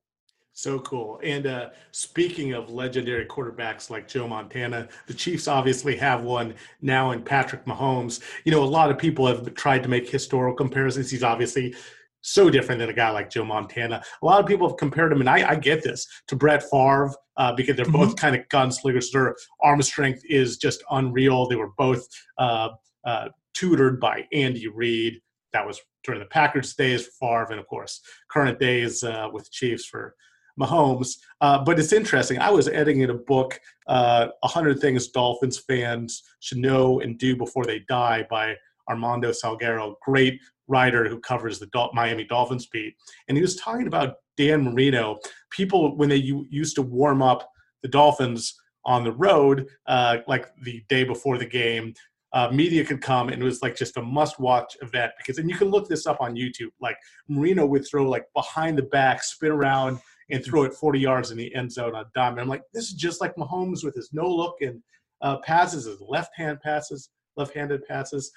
So 0.57 0.79
cool. 0.79 1.19
And 1.21 1.47
uh, 1.47 1.69
speaking 1.91 2.53
of 2.53 2.69
legendary 2.69 3.25
quarterbacks 3.25 3.89
like 3.89 4.07
Joe 4.07 4.25
Montana, 4.25 4.87
the 5.05 5.13
Chiefs 5.13 5.49
obviously 5.49 5.97
have 5.97 6.23
one 6.23 6.55
now 6.81 7.11
in 7.11 7.21
Patrick 7.21 7.65
Mahomes. 7.65 8.21
You 8.45 8.53
know, 8.53 8.63
a 8.63 8.65
lot 8.65 8.89
of 8.89 8.97
people 8.97 9.27
have 9.27 9.53
tried 9.55 9.83
to 9.83 9.89
make 9.89 10.09
historical 10.09 10.55
comparisons. 10.55 11.11
He's 11.11 11.23
obviously 11.23 11.75
so 12.21 12.49
different 12.49 12.79
than 12.79 12.89
a 12.89 12.93
guy 12.93 13.09
like 13.09 13.29
Joe 13.29 13.43
Montana. 13.43 14.01
A 14.21 14.25
lot 14.25 14.39
of 14.39 14.47
people 14.47 14.69
have 14.69 14.77
compared 14.77 15.11
him, 15.11 15.19
and 15.19 15.29
I, 15.29 15.49
I 15.49 15.55
get 15.55 15.83
this, 15.83 16.07
to 16.27 16.37
Brett 16.37 16.63
Favre 16.63 17.13
uh, 17.35 17.51
because 17.53 17.75
they're 17.75 17.85
both 17.85 18.15
kind 18.15 18.33
of 18.33 18.47
gunslingers. 18.47 19.11
Their 19.11 19.35
arm 19.61 19.81
strength 19.81 20.21
is 20.23 20.57
just 20.57 20.85
unreal. 20.89 21.49
They 21.49 21.57
were 21.57 21.73
both 21.77 22.07
uh, 22.37 22.69
uh, 23.03 23.27
tutored 23.53 23.99
by 23.99 24.25
Andy 24.31 24.69
Reid. 24.69 25.19
That 25.51 25.67
was 25.67 25.81
during 26.05 26.21
the 26.21 26.27
Packers 26.27 26.75
days 26.75 27.07
for 27.07 27.43
Favre, 27.43 27.51
and 27.51 27.59
of 27.59 27.67
course, 27.67 27.99
current 28.31 28.57
days 28.57 29.03
uh, 29.03 29.27
with 29.33 29.51
Chiefs 29.51 29.85
for 29.85 30.15
Mahomes. 30.59 31.17
Uh, 31.41 31.63
but 31.63 31.79
it's 31.79 31.93
interesting. 31.93 32.39
I 32.39 32.49
was 32.49 32.67
editing 32.67 33.03
a 33.09 33.13
book, 33.13 33.59
uh, 33.87 34.27
100 34.41 34.79
Things 34.79 35.07
Dolphins 35.09 35.59
Fans 35.59 36.23
Should 36.39 36.59
Know 36.59 36.99
and 37.01 37.17
Do 37.17 37.35
Before 37.35 37.65
They 37.65 37.79
Die 37.87 38.25
by 38.29 38.55
Armando 38.89 39.31
Salguero, 39.31 39.95
great 40.01 40.39
writer 40.67 41.07
who 41.07 41.19
covers 41.19 41.59
the 41.59 41.67
Dol- 41.67 41.91
Miami 41.93 42.23
Dolphins 42.23 42.67
beat. 42.67 42.95
And 43.27 43.37
he 43.37 43.41
was 43.41 43.55
talking 43.55 43.87
about 43.87 44.15
Dan 44.37 44.63
Marino. 44.63 45.19
People, 45.51 45.95
when 45.95 46.09
they 46.09 46.15
u- 46.17 46.47
used 46.49 46.75
to 46.75 46.81
warm 46.81 47.21
up 47.21 47.49
the 47.83 47.89
Dolphins 47.89 48.55
on 48.83 49.03
the 49.03 49.11
road, 49.11 49.67
uh, 49.87 50.17
like 50.27 50.47
the 50.63 50.83
day 50.89 51.03
before 51.03 51.37
the 51.37 51.45
game, 51.45 51.93
uh, 52.33 52.49
media 52.51 52.83
could 52.83 53.01
come 53.01 53.29
and 53.29 53.41
it 53.41 53.45
was 53.45 53.61
like 53.61 53.77
just 53.77 53.95
a 53.95 54.01
must 54.01 54.39
watch 54.41 54.75
event 54.81 55.09
because 55.17 55.37
and 55.37 55.49
you 55.49 55.55
can 55.55 55.69
look 55.69 55.87
this 55.87 56.05
up 56.05 56.17
on 56.19 56.35
youtube 56.35 56.67
like 56.81 56.97
marino 57.29 57.65
would 57.65 57.87
throw 57.87 58.03
like 58.03 58.25
behind 58.35 58.77
the 58.77 58.83
back 58.83 59.23
spin 59.23 59.53
around 59.53 59.97
and 60.29 60.43
throw 60.43 60.63
it 60.63 60.73
40 60.73 60.99
yards 60.99 61.31
in 61.31 61.37
the 61.37 61.53
end 61.55 61.71
zone 61.71 61.95
on 61.95 62.05
dime 62.15 62.33
and 62.33 62.41
i'm 62.41 62.47
like 62.47 62.63
this 62.73 62.85
is 62.85 62.93
just 62.93 63.21
like 63.21 63.35
mahomes 63.35 63.83
with 63.83 63.95
his 63.95 64.09
no 64.11 64.27
look 64.27 64.55
and 64.61 64.81
uh, 65.21 65.37
passes 65.37 65.85
his 65.85 66.01
left 66.01 66.31
hand 66.35 66.59
passes 66.61 67.09
left-handed 67.37 67.85
passes. 67.85 68.31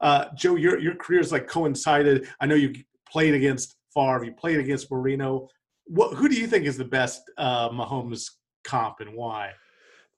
Uh, 0.00 0.26
joe 0.36 0.56
your, 0.56 0.78
your 0.78 0.94
career's 0.96 1.32
like 1.32 1.46
coincided. 1.46 2.28
I 2.40 2.46
know 2.46 2.54
you 2.54 2.74
played 3.10 3.34
against 3.34 3.76
Favre, 3.94 4.24
you 4.24 4.32
played 4.32 4.58
against 4.58 4.90
marino. 4.90 5.48
What, 5.86 6.16
who 6.16 6.28
do 6.28 6.34
you 6.34 6.46
think 6.46 6.66
is 6.66 6.76
the 6.76 6.84
best 6.84 7.22
uh, 7.38 7.68
mahomes 7.70 8.24
comp 8.64 8.96
and 9.00 9.14
why 9.14 9.52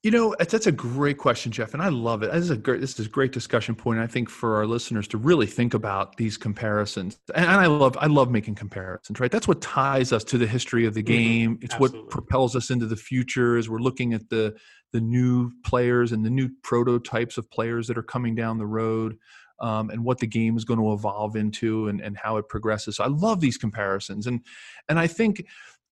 You 0.06 0.12
know, 0.12 0.34
it's- 0.34 0.52
that's 0.52 0.68
a 0.68 0.72
great 0.72 1.18
question, 1.18 1.50
Jeff, 1.50 1.74
and 1.74 1.82
I 1.82 1.88
love 1.88 2.22
it. 2.22 2.30
This 2.30 2.44
is 2.44 2.50
a 2.50 2.56
great, 2.56 2.80
this 2.80 2.96
is 3.00 3.06
a 3.06 3.08
great 3.08 3.32
discussion 3.32 3.74
point. 3.74 3.98
I 3.98 4.06
think 4.06 4.30
for 4.30 4.54
our 4.54 4.64
listeners 4.64 5.08
to 5.08 5.18
really 5.18 5.48
think 5.48 5.74
about 5.74 6.16
these 6.16 6.36
comparisons, 6.36 7.18
and 7.34 7.44
I 7.44 7.66
love, 7.66 7.98
I 8.00 8.06
love 8.06 8.30
making 8.30 8.54
comparisons. 8.54 9.18
Right, 9.18 9.32
that's 9.32 9.48
what 9.48 9.60
ties 9.60 10.12
us 10.12 10.22
to 10.22 10.38
the 10.38 10.46
history 10.46 10.86
of 10.86 10.94
the 10.94 11.02
Mhm. 11.02 11.06
game. 11.06 11.58
It's 11.60 11.74
Absolutely. 11.74 12.02
what 12.02 12.10
propels 12.10 12.54
us 12.54 12.70
into 12.70 12.86
the 12.86 12.94
future 12.94 13.56
as 13.56 13.68
we're 13.68 13.80
looking 13.80 14.14
at 14.14 14.28
the 14.30 14.54
the 14.92 15.00
new 15.00 15.50
players 15.64 16.12
and 16.12 16.24
the 16.24 16.30
new 16.30 16.50
prototypes 16.62 17.36
of 17.36 17.50
players 17.50 17.88
that 17.88 17.98
are 17.98 18.04
coming 18.04 18.36
down 18.36 18.58
the 18.58 18.66
road. 18.66 19.18
Um, 19.58 19.88
and 19.90 20.04
what 20.04 20.18
the 20.18 20.26
game 20.26 20.56
is 20.58 20.66
going 20.66 20.78
to 20.78 20.92
evolve 20.92 21.34
into 21.34 21.88
and, 21.88 21.98
and 22.00 22.14
how 22.16 22.36
it 22.36 22.46
progresses. 22.46 22.96
So 22.96 23.04
I 23.04 23.08
love 23.08 23.40
these 23.40 23.56
comparisons. 23.58 24.26
And 24.26 24.42
and 24.88 24.98
I 25.00 25.06
think 25.08 25.44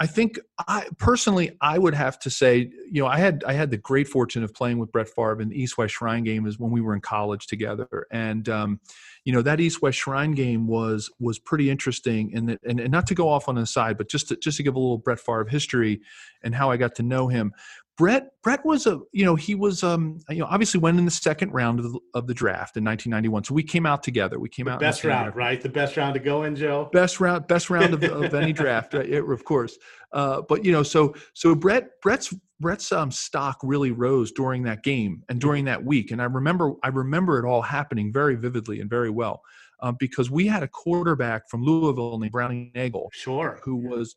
I 0.02 0.06
think 0.06 0.40
I 0.66 0.88
personally 0.98 1.56
I 1.60 1.78
would 1.78 1.94
have 1.94 2.18
to 2.20 2.28
say, 2.28 2.72
you 2.90 3.00
know, 3.00 3.06
I 3.06 3.18
had 3.18 3.44
I 3.46 3.52
had 3.52 3.70
the 3.70 3.76
great 3.76 4.08
fortune 4.08 4.42
of 4.42 4.52
playing 4.52 4.80
with 4.80 4.90
Brett 4.90 5.08
Favre 5.08 5.40
in 5.40 5.48
the 5.48 5.56
East 5.56 5.78
West 5.78 5.94
Shrine 5.94 6.24
game 6.24 6.44
is 6.44 6.58
when 6.58 6.72
we 6.72 6.80
were 6.80 6.92
in 6.92 7.00
college 7.00 7.46
together. 7.46 8.08
And 8.10 8.48
um, 8.48 8.80
you 9.24 9.32
know, 9.32 9.42
that 9.42 9.60
East 9.60 9.80
West 9.80 9.98
Shrine 9.98 10.32
game 10.32 10.66
was 10.66 11.08
was 11.20 11.38
pretty 11.38 11.70
interesting 11.70 12.32
and, 12.34 12.58
and 12.64 12.80
and 12.80 12.90
not 12.90 13.06
to 13.06 13.14
go 13.14 13.28
off 13.28 13.48
on 13.48 13.54
the 13.54 13.64
side, 13.64 13.96
but 13.96 14.08
just 14.08 14.26
to 14.30 14.36
just 14.36 14.56
to 14.56 14.64
give 14.64 14.74
a 14.74 14.78
little 14.80 14.98
Brett 14.98 15.20
Favre 15.20 15.46
history 15.48 16.00
and 16.42 16.52
how 16.52 16.68
I 16.68 16.78
got 16.78 16.96
to 16.96 17.04
know 17.04 17.28
him. 17.28 17.52
Brett 17.98 18.30
Brett 18.42 18.64
was 18.64 18.86
a 18.86 19.00
you 19.12 19.24
know 19.24 19.34
he 19.34 19.54
was 19.54 19.82
um 19.82 20.18
you 20.30 20.38
know 20.38 20.46
obviously 20.46 20.80
went 20.80 20.98
in 20.98 21.04
the 21.04 21.10
second 21.10 21.52
round 21.52 21.78
of 21.78 21.92
the, 21.92 22.00
of 22.14 22.26
the 22.26 22.34
draft 22.34 22.76
in 22.76 22.84
1991 22.84 23.44
so 23.44 23.54
we 23.54 23.62
came 23.62 23.84
out 23.84 24.02
together. 24.02 24.38
We 24.38 24.48
came 24.48 24.66
the 24.66 24.72
out 24.72 24.80
best 24.80 25.02
same 25.02 25.10
round 25.10 25.36
right? 25.36 25.60
The 25.60 25.68
best 25.68 25.96
round 25.96 26.14
to 26.14 26.20
go 26.20 26.44
in 26.44 26.56
joe? 26.56 26.88
Best 26.92 27.20
round 27.20 27.46
best 27.48 27.68
round 27.68 27.92
of, 27.94 28.02
of 28.02 28.34
any 28.34 28.52
draft 28.54 28.94
right? 28.94 29.12
Of 29.12 29.44
course. 29.44 29.76
Uh, 30.12 30.42
but 30.48 30.64
you 30.64 30.72
know 30.72 30.82
so 30.82 31.14
so 31.34 31.54
brett 31.54 32.00
brett's 32.00 32.34
brett's 32.60 32.92
um, 32.92 33.10
stock 33.10 33.58
really 33.62 33.90
rose 33.90 34.30
during 34.32 34.62
that 34.62 34.82
game 34.84 35.22
and 35.28 35.40
during 35.40 35.64
that 35.66 35.84
week. 35.84 36.10
And 36.10 36.22
i 36.22 36.24
remember 36.24 36.72
i 36.82 36.88
remember 36.88 37.38
it 37.38 37.46
all 37.46 37.62
happening 37.62 38.10
very 38.12 38.36
vividly 38.36 38.80
and 38.80 38.88
very 38.88 39.10
well 39.10 39.42
um, 39.82 39.96
because 39.98 40.30
we 40.30 40.46
had 40.46 40.62
a 40.62 40.68
quarterback 40.68 41.48
from 41.50 41.62
louisville 41.62 42.18
named 42.18 42.32
browning 42.32 42.70
nagle 42.74 43.10
sure 43.12 43.60
who 43.62 43.76
was 43.76 44.16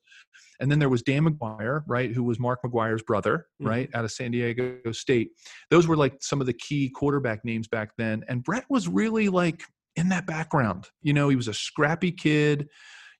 and 0.60 0.71
then 0.71 0.80
there 0.80 0.89
was 0.89 1.01
Dan 1.01 1.25
McGwire, 1.25 1.84
right, 1.88 2.12
who 2.12 2.23
was 2.23 2.39
Mark 2.39 2.62
McGwire's 2.63 3.04
brother, 3.04 3.47
Mhm. 3.62 3.67
right, 3.67 3.89
out 3.93 4.06
of 4.06 4.12
San 4.12 4.32
Diego 4.32 4.80
State. 4.91 5.32
Those 5.69 5.88
were 5.88 5.97
like 5.97 6.15
some 6.21 6.39
of 6.39 6.47
the 6.47 6.54
key 6.54 6.89
quarterback 6.89 7.43
names 7.43 7.67
back 7.67 7.91
then. 7.97 8.23
And 8.28 8.43
Brett 8.43 8.65
was 8.69 8.88
really 8.88 9.28
like 9.30 9.63
in 9.95 10.10
that 10.10 10.25
background. 10.25 10.88
You 11.01 11.13
know, 11.13 11.30
he 11.30 11.36
was 11.36 11.47
a 11.47 11.54
scrappy 11.54 12.12
kid, 12.12 12.69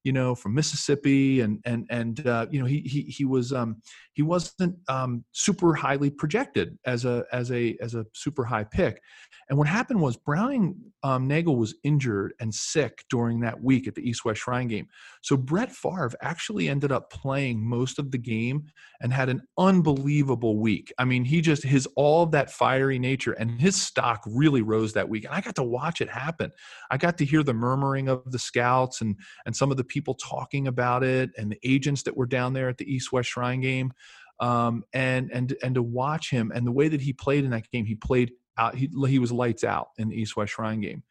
you 0.04 0.12
know, 0.14 0.36
from 0.36 0.54
Mississippi, 0.54 1.42
and 1.42 1.60
and 1.66 1.86
and 1.90 2.26
uh, 2.26 2.46
you 2.52 2.60
know 2.60 2.66
he 2.66 2.80
he 2.82 3.02
he 3.04 3.26
was 3.26 3.52
um, 3.52 3.82
he 4.14 4.22
wasn't 4.22 4.78
um, 4.88 5.26
super 5.32 5.74
highly 5.74 6.10
projected 6.12 6.78
as 6.86 7.04
a 7.06 7.26
as 7.34 7.52
a 7.52 7.76
as 7.82 7.96
a 7.96 8.06
super 8.14 8.46
high 8.46 8.64
pick. 8.64 9.02
And 9.48 9.58
what 9.60 9.68
happened 9.68 10.02
was 10.02 10.18
Browning 10.18 10.76
um, 11.04 11.28
Nagle 11.28 11.56
was 11.56 11.76
injured 11.84 12.34
and 12.40 12.54
sick 12.54 13.04
during 13.10 13.42
that 13.42 13.62
week 13.62 13.88
at 13.88 13.94
the 13.94 14.02
East 14.02 14.26
West 14.26 14.42
Shrine 14.42 14.68
game. 14.68 14.88
So 15.22 15.38
Brett 15.38 15.72
Favre 15.72 16.14
actually 16.22 16.68
ended 16.68 16.92
up 16.92 17.12
playing 17.12 17.64
most 17.64 18.00
of 18.00 18.10
the 18.10 18.18
game 18.18 18.66
and 19.02 19.14
had 19.14 19.30
an 19.30 19.44
unbelievable 19.58 20.58
week. 20.58 20.92
I 20.98 21.06
mean, 21.06 21.24
he 21.24 21.42
just 21.42 21.64
his 21.64 21.88
all 21.96 22.24
of 22.24 22.32
that 22.32 22.50
fiery 22.50 22.98
nature 22.98 23.34
and 23.34 23.52
his 23.62 23.80
stock 23.80 24.24
really 24.26 24.64
rose 24.64 24.94
that 24.94 25.10
week. 25.10 25.26
And 25.26 25.34
I 25.34 25.42
got 25.42 25.56
to 25.56 25.64
watch 25.64 26.02
it 26.02 26.10
happen. 26.10 26.52
I 26.90 26.98
got 26.98 27.20
to 27.20 27.26
hear 27.26 27.44
the 27.44 27.54
murmuring 27.54 28.10
of 28.10 28.32
the 28.32 28.40
scouts 28.40 29.02
and 29.02 29.16
and 29.46 29.56
some 29.56 29.70
of 29.70 29.78
the 29.78 29.84
people 29.84 30.16
talking 30.16 30.68
about 30.68 31.04
it 31.04 31.30
and 31.38 31.52
the 31.52 31.60
agents 31.64 32.02
that 32.04 32.18
were 32.18 32.26
down 32.26 32.54
there 32.54 32.70
at 32.70 32.80
the 32.80 32.92
East 32.92 33.12
West 33.12 33.30
Shrine 33.30 33.62
game. 33.62 33.94
Um, 34.40 34.84
and 34.92 35.30
and 35.32 35.56
and 35.64 35.76
to 35.76 35.84
watch 35.84 36.32
him 36.32 36.52
and 36.54 36.66
the 36.66 36.72
way 36.72 36.88
that 36.88 37.00
he 37.00 37.14
played 37.14 37.46
in 37.46 37.52
that 37.52 37.70
game, 37.72 37.86
he 37.86 37.96
played 37.96 38.32
out. 38.58 38.76
He 38.76 38.90
he 39.08 39.20
was 39.20 39.32
lights 39.32 39.64
out 39.64 39.90
in 39.98 40.10
the 40.10 40.16
East 40.16 40.36
West 40.36 40.54
Shrine 40.54 40.82
game, 40.82 41.04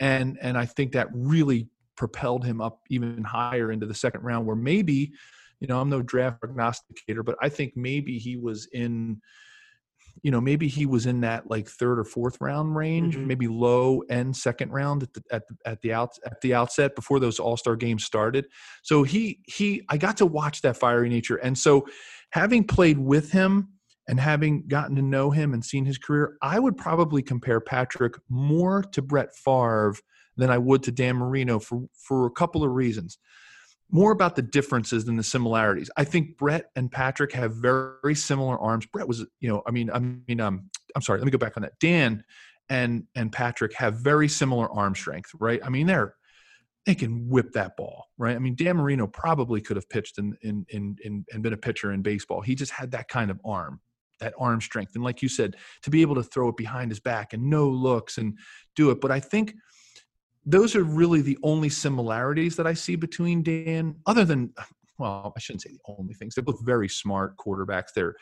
and 0.00 0.38
and 0.40 0.56
I 0.56 0.66
think 0.66 0.92
that 0.92 1.08
really 1.12 1.68
propelled 1.96 2.44
him 2.44 2.60
up 2.60 2.80
even 2.90 3.24
higher 3.24 3.72
into 3.72 3.86
the 3.86 3.94
second 3.94 4.22
round 4.22 4.46
where 4.46 4.56
maybe 4.56 5.12
you 5.60 5.66
know 5.66 5.80
i'm 5.80 5.88
no 5.88 6.02
draft 6.02 6.38
prognosticator 6.40 7.22
but 7.22 7.34
i 7.40 7.48
think 7.48 7.72
maybe 7.74 8.18
he 8.18 8.36
was 8.36 8.68
in 8.72 9.18
you 10.22 10.30
know 10.30 10.40
maybe 10.40 10.68
he 10.68 10.84
was 10.86 11.06
in 11.06 11.20
that 11.22 11.48
like 11.50 11.66
third 11.68 11.98
or 11.98 12.04
fourth 12.04 12.36
round 12.40 12.76
range 12.76 13.16
Mhm. 13.16 13.26
maybe 13.26 13.48
low 13.48 14.00
end 14.10 14.36
second 14.36 14.70
round 14.72 15.02
at 15.02 15.12
the 15.14 15.22
at 15.30 15.48
the, 15.48 15.56
at 15.64 15.80
the 15.80 15.92
out 15.92 16.10
at 16.26 16.40
the 16.42 16.54
outset 16.54 16.94
before 16.94 17.18
those 17.18 17.38
all-star 17.38 17.76
games 17.76 18.04
started 18.04 18.46
so 18.82 19.02
he 19.02 19.40
he 19.46 19.82
i 19.88 19.96
got 19.96 20.16
to 20.18 20.26
watch 20.26 20.60
that 20.62 20.76
fiery 20.76 21.08
nature 21.08 21.36
and 21.36 21.56
so 21.56 21.86
having 22.30 22.64
played 22.64 22.98
with 22.98 23.32
him 23.32 23.68
and 24.08 24.20
having 24.20 24.66
gotten 24.68 24.94
to 24.96 25.02
know 25.02 25.30
him 25.30 25.52
and 25.52 25.64
seen 25.64 25.84
his 25.84 25.98
career 25.98 26.36
i 26.42 26.58
would 26.58 26.76
probably 26.76 27.22
compare 27.22 27.60
patrick 27.60 28.14
more 28.28 28.82
to 28.82 29.02
brett 29.02 29.34
Favre 29.34 29.94
than 30.36 30.50
I 30.50 30.58
would 30.58 30.82
to 30.84 30.92
Dan 30.92 31.16
Marino 31.16 31.58
for 31.58 31.86
for 31.94 32.26
a 32.26 32.30
couple 32.30 32.62
of 32.62 32.70
reasons. 32.72 33.18
More 33.90 34.10
about 34.10 34.34
the 34.34 34.42
differences 34.42 35.04
than 35.04 35.16
the 35.16 35.22
similarities. 35.22 35.90
I 35.96 36.04
think 36.04 36.36
Brett 36.36 36.66
and 36.74 36.90
Patrick 36.90 37.32
have 37.34 37.54
very 37.54 38.16
similar 38.16 38.58
arms. 38.58 38.84
Brett 38.86 39.06
was, 39.06 39.24
you 39.38 39.48
know, 39.48 39.62
I 39.64 39.70
mean, 39.70 39.90
I 39.92 40.00
mean, 40.00 40.40
um, 40.40 40.68
I'm 40.96 41.02
sorry. 41.02 41.20
Let 41.20 41.24
me 41.24 41.30
go 41.30 41.38
back 41.38 41.56
on 41.56 41.62
that. 41.62 41.78
Dan 41.78 42.24
and 42.68 43.04
and 43.14 43.30
Patrick 43.30 43.74
have 43.74 44.00
very 44.00 44.28
similar 44.28 44.70
arm 44.72 44.94
strength, 44.94 45.30
right? 45.38 45.60
I 45.64 45.68
mean, 45.68 45.86
they're 45.86 46.14
they 46.84 46.94
can 46.94 47.28
whip 47.28 47.52
that 47.52 47.76
ball, 47.76 48.06
right? 48.18 48.36
I 48.36 48.38
mean, 48.38 48.54
Dan 48.56 48.76
Marino 48.76 49.06
probably 49.06 49.60
could 49.60 49.76
have 49.76 49.88
pitched 49.88 50.18
in 50.18 50.36
in 50.42 50.66
in, 50.70 50.96
in 51.04 51.24
and 51.32 51.42
been 51.42 51.52
a 51.52 51.56
pitcher 51.58 51.92
in 51.92 52.02
baseball. 52.02 52.40
He 52.40 52.56
just 52.56 52.72
had 52.72 52.90
that 52.90 53.08
kind 53.08 53.30
of 53.30 53.40
arm, 53.44 53.80
that 54.20 54.34
arm 54.38 54.60
strength, 54.60 54.92
and 54.94 55.04
like 55.04 55.22
you 55.22 55.28
said, 55.28 55.56
to 55.82 55.90
be 55.90 56.02
able 56.02 56.14
to 56.14 56.22
throw 56.22 56.48
it 56.48 56.56
behind 56.56 56.90
his 56.90 57.00
back 57.00 57.32
and 57.32 57.48
no 57.48 57.68
looks 57.68 58.18
and 58.18 58.38
do 58.74 58.90
it. 58.90 59.00
But 59.00 59.10
I 59.10 59.20
think 59.20 59.54
those 60.44 60.76
are 60.76 60.84
really 60.84 61.22
the 61.22 61.38
only 61.42 61.68
similarities 61.68 62.56
that 62.56 62.66
I 62.66 62.74
see 62.74 62.96
between 62.96 63.42
Dan, 63.42 63.96
other 64.06 64.24
than, 64.24 64.52
well, 64.98 65.32
I 65.36 65.40
shouldn't 65.40 65.62
say 65.62 65.70
the 65.70 65.94
only 65.98 66.14
things. 66.14 66.34
They're 66.34 66.44
both 66.44 66.64
very 66.64 66.88
smart 66.88 67.36
quarterbacks. 67.36 67.92
They're 67.94 68.14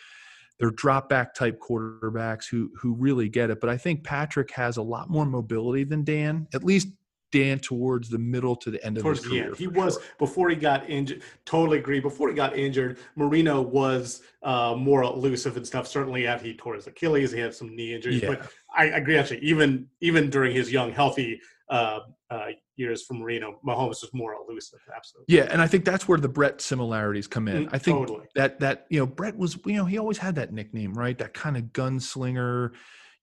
they're 0.59 0.70
drop 0.70 1.09
back 1.09 1.35
type 1.35 1.59
quarterbacks 1.61 2.48
who 2.48 2.70
who 2.80 2.94
really 2.94 3.28
get 3.28 3.50
it. 3.50 3.61
But 3.61 3.70
I 3.70 3.76
think 3.76 4.04
Patrick 4.04 4.50
has 4.52 4.76
a 4.76 4.83
lot 4.83 5.11
more 5.11 5.26
mobility 5.26 5.85
than 5.85 6.04
Dan. 6.04 6.46
At 6.54 6.64
least 6.64 6.88
Dan 7.35 7.59
towards 7.59 8.09
the 8.09 8.18
middle 8.18 8.55
to 8.55 8.70
the 8.70 8.85
end 8.87 8.97
of 8.97 9.03
towards 9.03 9.18
his 9.18 9.29
the 9.29 9.40
career. 9.40 9.55
He 9.57 9.66
was 9.66 9.94
sure. 9.94 10.03
before 10.20 10.51
he 10.51 10.55
got 10.55 10.88
injured. 10.88 11.23
Totally 11.44 11.79
agree. 11.79 11.99
Before 11.99 12.29
he 12.29 12.35
got 12.35 12.57
injured, 12.57 12.99
Marino 13.16 13.61
was 13.61 14.23
uh, 14.44 14.77
more 14.79 15.03
elusive 15.03 15.57
and 15.57 15.66
stuff. 15.66 15.88
Certainly, 15.88 16.29
after 16.29 16.47
he 16.47 16.55
tore 16.55 16.77
his 16.77 16.87
Achilles, 16.87 17.33
he 17.33 17.40
had 17.40 17.53
some 17.53 17.75
knee 17.75 17.92
injuries. 17.92 18.23
Yeah. 18.23 18.29
But 18.29 18.53
I, 18.73 18.85
I 18.85 18.99
agree. 18.99 19.18
Actually, 19.18 19.40
even 19.40 19.88
even 20.01 20.31
during 20.31 20.55
his 20.55 20.70
young, 20.70 20.92
healthy 20.92 21.40
uh, 21.68 22.01
uh, 22.31 22.47
years 22.77 23.03
for 23.03 23.14
Marino, 23.14 23.59
Mahomes 23.66 24.03
was 24.03 24.11
more 24.12 24.35
elusive. 24.35 24.79
Absolutely. 24.94 25.35
Yeah, 25.35 25.49
and 25.51 25.61
I 25.61 25.66
think 25.66 25.85
that's 25.85 26.07
where 26.07 26.18
the 26.18 26.29
Brett 26.29 26.61
similarities 26.61 27.27
come 27.27 27.49
in. 27.49 27.66
Mm, 27.66 27.70
I 27.73 27.79
think 27.79 27.99
totally. 27.99 28.27
that 28.37 28.61
that 28.61 28.87
you 28.90 29.01
know 29.01 29.07
Brett 29.07 29.37
was 29.37 29.59
you 29.66 29.75
know 29.75 29.87
he 29.87 29.99
always 29.99 30.18
had 30.18 30.37
that 30.37 30.53
nickname 30.53 30.94
right, 30.94 31.18
that 31.18 31.35
kind 31.35 31.57
of 31.57 31.64
gunslinger, 31.73 32.70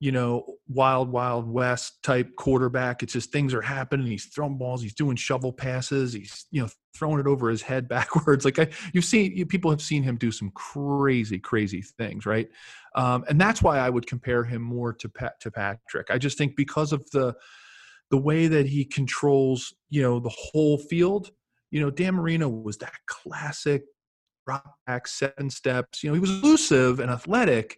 you 0.01 0.11
know, 0.11 0.55
wild 0.67 1.09
wild 1.09 1.47
west 1.47 2.01
type 2.01 2.35
quarterback. 2.35 3.03
It's 3.03 3.13
just 3.13 3.31
things 3.31 3.53
are 3.53 3.61
happening. 3.61 4.07
He's 4.07 4.25
throwing 4.25 4.57
balls. 4.57 4.81
He's 4.81 4.95
doing 4.95 5.15
shovel 5.15 5.53
passes. 5.53 6.11
He's 6.11 6.47
you 6.49 6.63
know 6.63 6.69
throwing 6.97 7.19
it 7.19 7.27
over 7.27 7.51
his 7.51 7.61
head 7.61 7.87
backwards. 7.87 8.43
Like 8.43 8.57
I, 8.57 8.67
you've 8.93 9.05
seen 9.05 9.37
you, 9.37 9.45
people 9.45 9.69
have 9.69 9.81
seen 9.81 10.01
him 10.01 10.17
do 10.17 10.31
some 10.31 10.49
crazy 10.55 11.37
crazy 11.37 11.83
things, 11.99 12.25
right? 12.25 12.49
Um, 12.95 13.23
and 13.29 13.39
that's 13.39 13.61
why 13.61 13.77
I 13.77 13.91
would 13.91 14.07
compare 14.07 14.43
him 14.43 14.63
more 14.63 14.91
to 14.91 15.07
Pat, 15.07 15.39
to 15.41 15.51
Patrick. 15.51 16.09
I 16.09 16.17
just 16.17 16.35
think 16.35 16.55
because 16.55 16.91
of 16.91 17.07
the 17.11 17.35
the 18.09 18.17
way 18.17 18.47
that 18.47 18.65
he 18.65 18.83
controls, 18.83 19.71
you 19.91 20.01
know, 20.01 20.19
the 20.19 20.33
whole 20.35 20.79
field. 20.79 21.29
You 21.69 21.79
know, 21.79 21.91
Dan 21.91 22.15
Marino 22.15 22.49
was 22.49 22.77
that 22.79 22.95
classic 23.05 23.83
drop 24.47 24.77
back 24.87 25.07
seven 25.07 25.51
steps. 25.51 26.03
You 26.03 26.09
know, 26.09 26.15
he 26.15 26.19
was 26.19 26.31
elusive 26.31 26.99
and 26.99 27.11
athletic, 27.11 27.77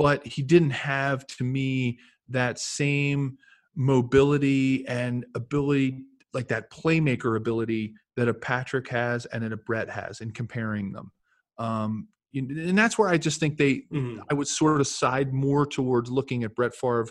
but 0.00 0.26
he 0.26 0.40
didn't 0.40 0.70
have 0.70 1.26
to 1.26 1.44
me 1.44 1.98
that 2.26 2.58
same 2.58 3.36
mobility 3.76 4.88
and 4.88 5.26
ability, 5.34 6.04
like 6.32 6.48
that 6.48 6.70
playmaker 6.70 7.36
ability 7.36 7.92
that 8.16 8.26
a 8.26 8.32
Patrick 8.32 8.88
has 8.88 9.26
and 9.26 9.44
that 9.44 9.52
a 9.52 9.58
Brett 9.58 9.90
has 9.90 10.22
in 10.22 10.30
comparing 10.30 10.90
them. 10.90 11.12
Um, 11.58 12.08
and 12.32 12.78
that's 12.78 12.96
where 12.96 13.10
I 13.10 13.18
just 13.18 13.40
think 13.40 13.58
they, 13.58 13.82
Mhm. 13.92 14.22
I 14.30 14.32
would 14.32 14.48
sort 14.48 14.80
of 14.80 14.86
side 14.86 15.34
more 15.34 15.66
towards 15.66 16.10
looking 16.10 16.44
at 16.44 16.54
Brett 16.54 16.74
Favre 16.74 17.10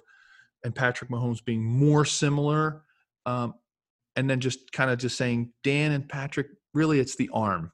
and 0.63 0.73
Patrick 0.73 1.11
Mahomes 1.11 1.45
being 1.45 1.63
more 1.63 2.05
similar. 2.05 2.85
Um, 3.27 3.53
and 4.15 4.27
then 4.27 4.39
just 4.39 4.71
kind 4.71 4.89
of 4.89 4.97
just 4.97 5.15
saying 5.15 5.53
Dan 5.63 5.91
and 5.91 6.09
Patrick, 6.09 6.47
really 6.73 6.99
it's 6.99 7.15
the 7.15 7.29
arm 7.33 7.71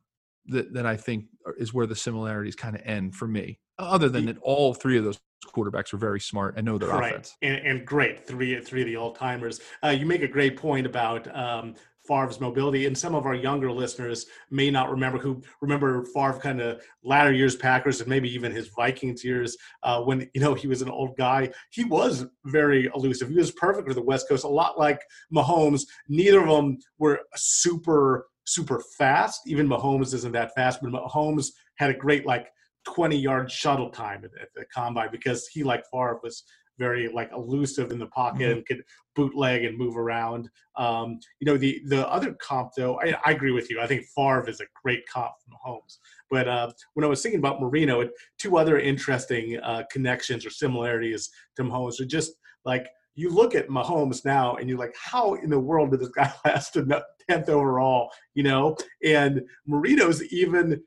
that, 0.47 0.73
that 0.73 0.85
I 0.85 0.97
think 0.97 1.27
is 1.57 1.73
where 1.73 1.85
the 1.87 1.95
similarities 1.95 2.55
kind 2.55 2.75
of 2.75 2.81
end 2.85 3.15
for 3.15 3.27
me. 3.27 3.59
Other 3.77 4.09
than 4.09 4.25
that, 4.25 4.37
all 4.41 4.73
three 4.73 4.97
of 4.97 5.03
those 5.03 5.19
quarterbacks 5.47 5.93
are 5.93 5.97
very 5.97 6.19
smart 6.19 6.55
and 6.57 6.65
know 6.65 6.77
their 6.77 6.89
Right. 6.89 7.11
offense. 7.11 7.35
And, 7.41 7.55
and 7.57 7.85
great 7.85 8.25
three 8.25 8.59
three 8.61 8.81
of 8.81 8.87
the 8.87 8.95
old 8.95 9.15
timers. 9.15 9.59
Uh, 9.83 9.89
you 9.89 10.05
make 10.05 10.21
a 10.21 10.27
great 10.27 10.57
point 10.57 10.85
about 10.85 11.33
um, 11.35 11.75
Favre's 12.07 12.39
mobility, 12.39 12.85
and 12.85 12.97
some 12.97 13.15
of 13.15 13.25
our 13.25 13.33
younger 13.33 13.71
listeners 13.71 14.27
may 14.51 14.69
not 14.69 14.89
remember 14.91 15.17
who 15.17 15.41
remember 15.61 16.05
Favre 16.13 16.39
kind 16.39 16.61
of 16.61 16.81
latter 17.03 17.31
years 17.33 17.55
Packers 17.55 17.99
and 17.99 18.09
maybe 18.09 18.31
even 18.33 18.51
his 18.51 18.69
Vikings 18.75 19.23
years 19.23 19.57
uh, 19.83 20.01
when 20.01 20.29
you 20.33 20.41
know 20.41 20.53
he 20.53 20.67
was 20.67 20.81
an 20.81 20.89
old 20.89 21.17
guy. 21.17 21.51
He 21.71 21.83
was 21.83 22.25
very 22.45 22.89
elusive. 22.95 23.29
He 23.29 23.35
was 23.35 23.51
perfect 23.51 23.87
for 23.87 23.93
the 23.93 24.01
West 24.03 24.29
Coast, 24.29 24.43
a 24.43 24.47
lot 24.47 24.77
like 24.79 25.01
Mahomes. 25.33 25.81
Neither 26.07 26.41
of 26.41 26.47
them 26.47 26.77
were 26.97 27.21
super 27.35 28.27
super 28.45 28.81
fast. 28.97 29.41
Even 29.45 29.67
Mahomes 29.67 30.13
isn't 30.13 30.31
that 30.33 30.53
fast, 30.53 30.79
but 30.81 30.91
Mahomes 30.91 31.49
had 31.75 31.89
a 31.89 31.93
great 31.93 32.25
like 32.25 32.47
20 32.85 33.17
yard 33.17 33.51
shuttle 33.51 33.89
time 33.89 34.23
at, 34.23 34.31
at 34.41 34.49
the 34.55 34.65
combine 34.73 35.09
because 35.11 35.47
he 35.47 35.63
like 35.63 35.83
Favre 35.91 36.19
was 36.23 36.43
very 36.77 37.07
like 37.07 37.31
elusive 37.31 37.91
in 37.91 37.99
the 37.99 38.07
pocket 38.07 38.51
and 38.51 38.65
could 38.65 38.83
bootleg 39.15 39.63
and 39.63 39.77
move 39.77 39.97
around. 39.97 40.49
Um, 40.77 41.19
you 41.39 41.45
know, 41.45 41.57
the 41.57 41.81
the 41.87 42.07
other 42.09 42.33
comp 42.33 42.71
though, 42.75 42.99
I, 42.99 43.15
I 43.25 43.31
agree 43.31 43.51
with 43.51 43.69
you. 43.69 43.79
I 43.79 43.87
think 43.87 44.05
Favre 44.15 44.49
is 44.49 44.59
a 44.59 44.65
great 44.83 45.07
comp 45.07 45.33
from 45.43 45.53
Mahomes. 45.57 45.97
But 46.29 46.47
uh, 46.47 46.71
when 46.93 47.05
I 47.05 47.07
was 47.07 47.21
thinking 47.21 47.39
about 47.39 47.61
Marino, 47.61 48.01
it, 48.01 48.11
two 48.37 48.57
other 48.57 48.79
interesting 48.79 49.57
uh, 49.63 49.83
connections 49.91 50.45
or 50.45 50.49
similarities 50.49 51.29
to 51.55 51.63
Mahomes 51.63 51.99
are 52.01 52.05
just 52.05 52.33
like 52.65 52.87
you 53.15 53.29
look 53.29 53.55
at 53.55 53.69
Mahomes 53.69 54.25
now 54.25 54.55
and 54.55 54.69
you're 54.69 54.77
like, 54.77 54.95
how 55.01 55.35
in 55.35 55.49
the 55.49 55.59
world 55.59 55.91
did 55.91 56.01
this 56.01 56.09
guy 56.09 56.31
last 56.45 56.73
to 56.73 56.83
10th 57.29 57.49
overall? 57.49 58.11
You 58.33 58.43
know, 58.43 58.77
and 59.03 59.41
Marino's 59.65 60.23
even 60.31 60.81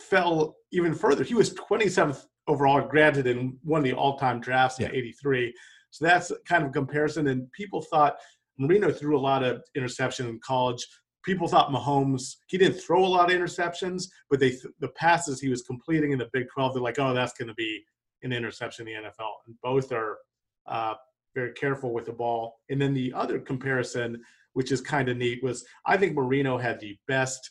fell 0.00 0.56
even 0.72 0.94
further. 0.94 1.24
He 1.24 1.34
was 1.34 1.54
27th 1.54 2.24
overall, 2.46 2.86
granted, 2.86 3.26
in 3.26 3.56
one 3.62 3.78
of 3.78 3.84
the 3.84 3.92
all-time 3.92 4.40
drafts 4.40 4.78
Yeah. 4.80 4.88
in 4.88 4.94
'83. 4.96 5.54
So 5.90 6.04
that's 6.04 6.30
kind 6.46 6.64
of 6.64 6.70
a 6.70 6.72
comparison. 6.72 7.28
And 7.28 7.50
people 7.52 7.82
thought 7.82 8.16
Marino 8.58 8.90
threw 8.90 9.16
a 9.16 9.20
lot 9.20 9.42
of 9.42 9.62
interception 9.74 10.26
in 10.28 10.38
college. 10.40 10.86
People 11.24 11.48
thought 11.48 11.70
Mahomes 11.70 12.36
he 12.48 12.58
didn't 12.58 12.80
throw 12.80 13.04
a 13.04 13.06
lot 13.06 13.30
of 13.30 13.36
interceptions, 13.38 14.04
but 14.30 14.40
they 14.40 14.56
the 14.80 14.88
passes 14.96 15.40
he 15.40 15.48
was 15.48 15.62
completing 15.62 16.12
in 16.12 16.18
the 16.18 16.28
Big 16.32 16.46
12, 16.52 16.74
they're 16.74 16.82
like, 16.82 16.98
oh, 16.98 17.14
that's 17.14 17.32
going 17.34 17.48
to 17.48 17.54
be 17.54 17.82
an 18.22 18.32
interception 18.32 18.88
in 18.88 19.02
the 19.02 19.08
NFL. 19.08 19.32
And 19.46 19.54
both 19.62 19.92
are 19.92 20.18
uh, 20.66 20.94
very 21.34 21.52
careful 21.52 21.92
with 21.92 22.06
the 22.06 22.12
ball. 22.12 22.58
And 22.70 22.80
then 22.80 22.94
the 22.94 23.12
other 23.14 23.38
comparison, 23.38 24.20
which 24.54 24.72
is 24.72 24.80
kind 24.80 25.08
of 25.08 25.16
neat, 25.16 25.42
was 25.42 25.64
I 25.86 25.96
think 25.96 26.14
Marino 26.14 26.58
had 26.58 26.80
the 26.80 26.96
best 27.06 27.50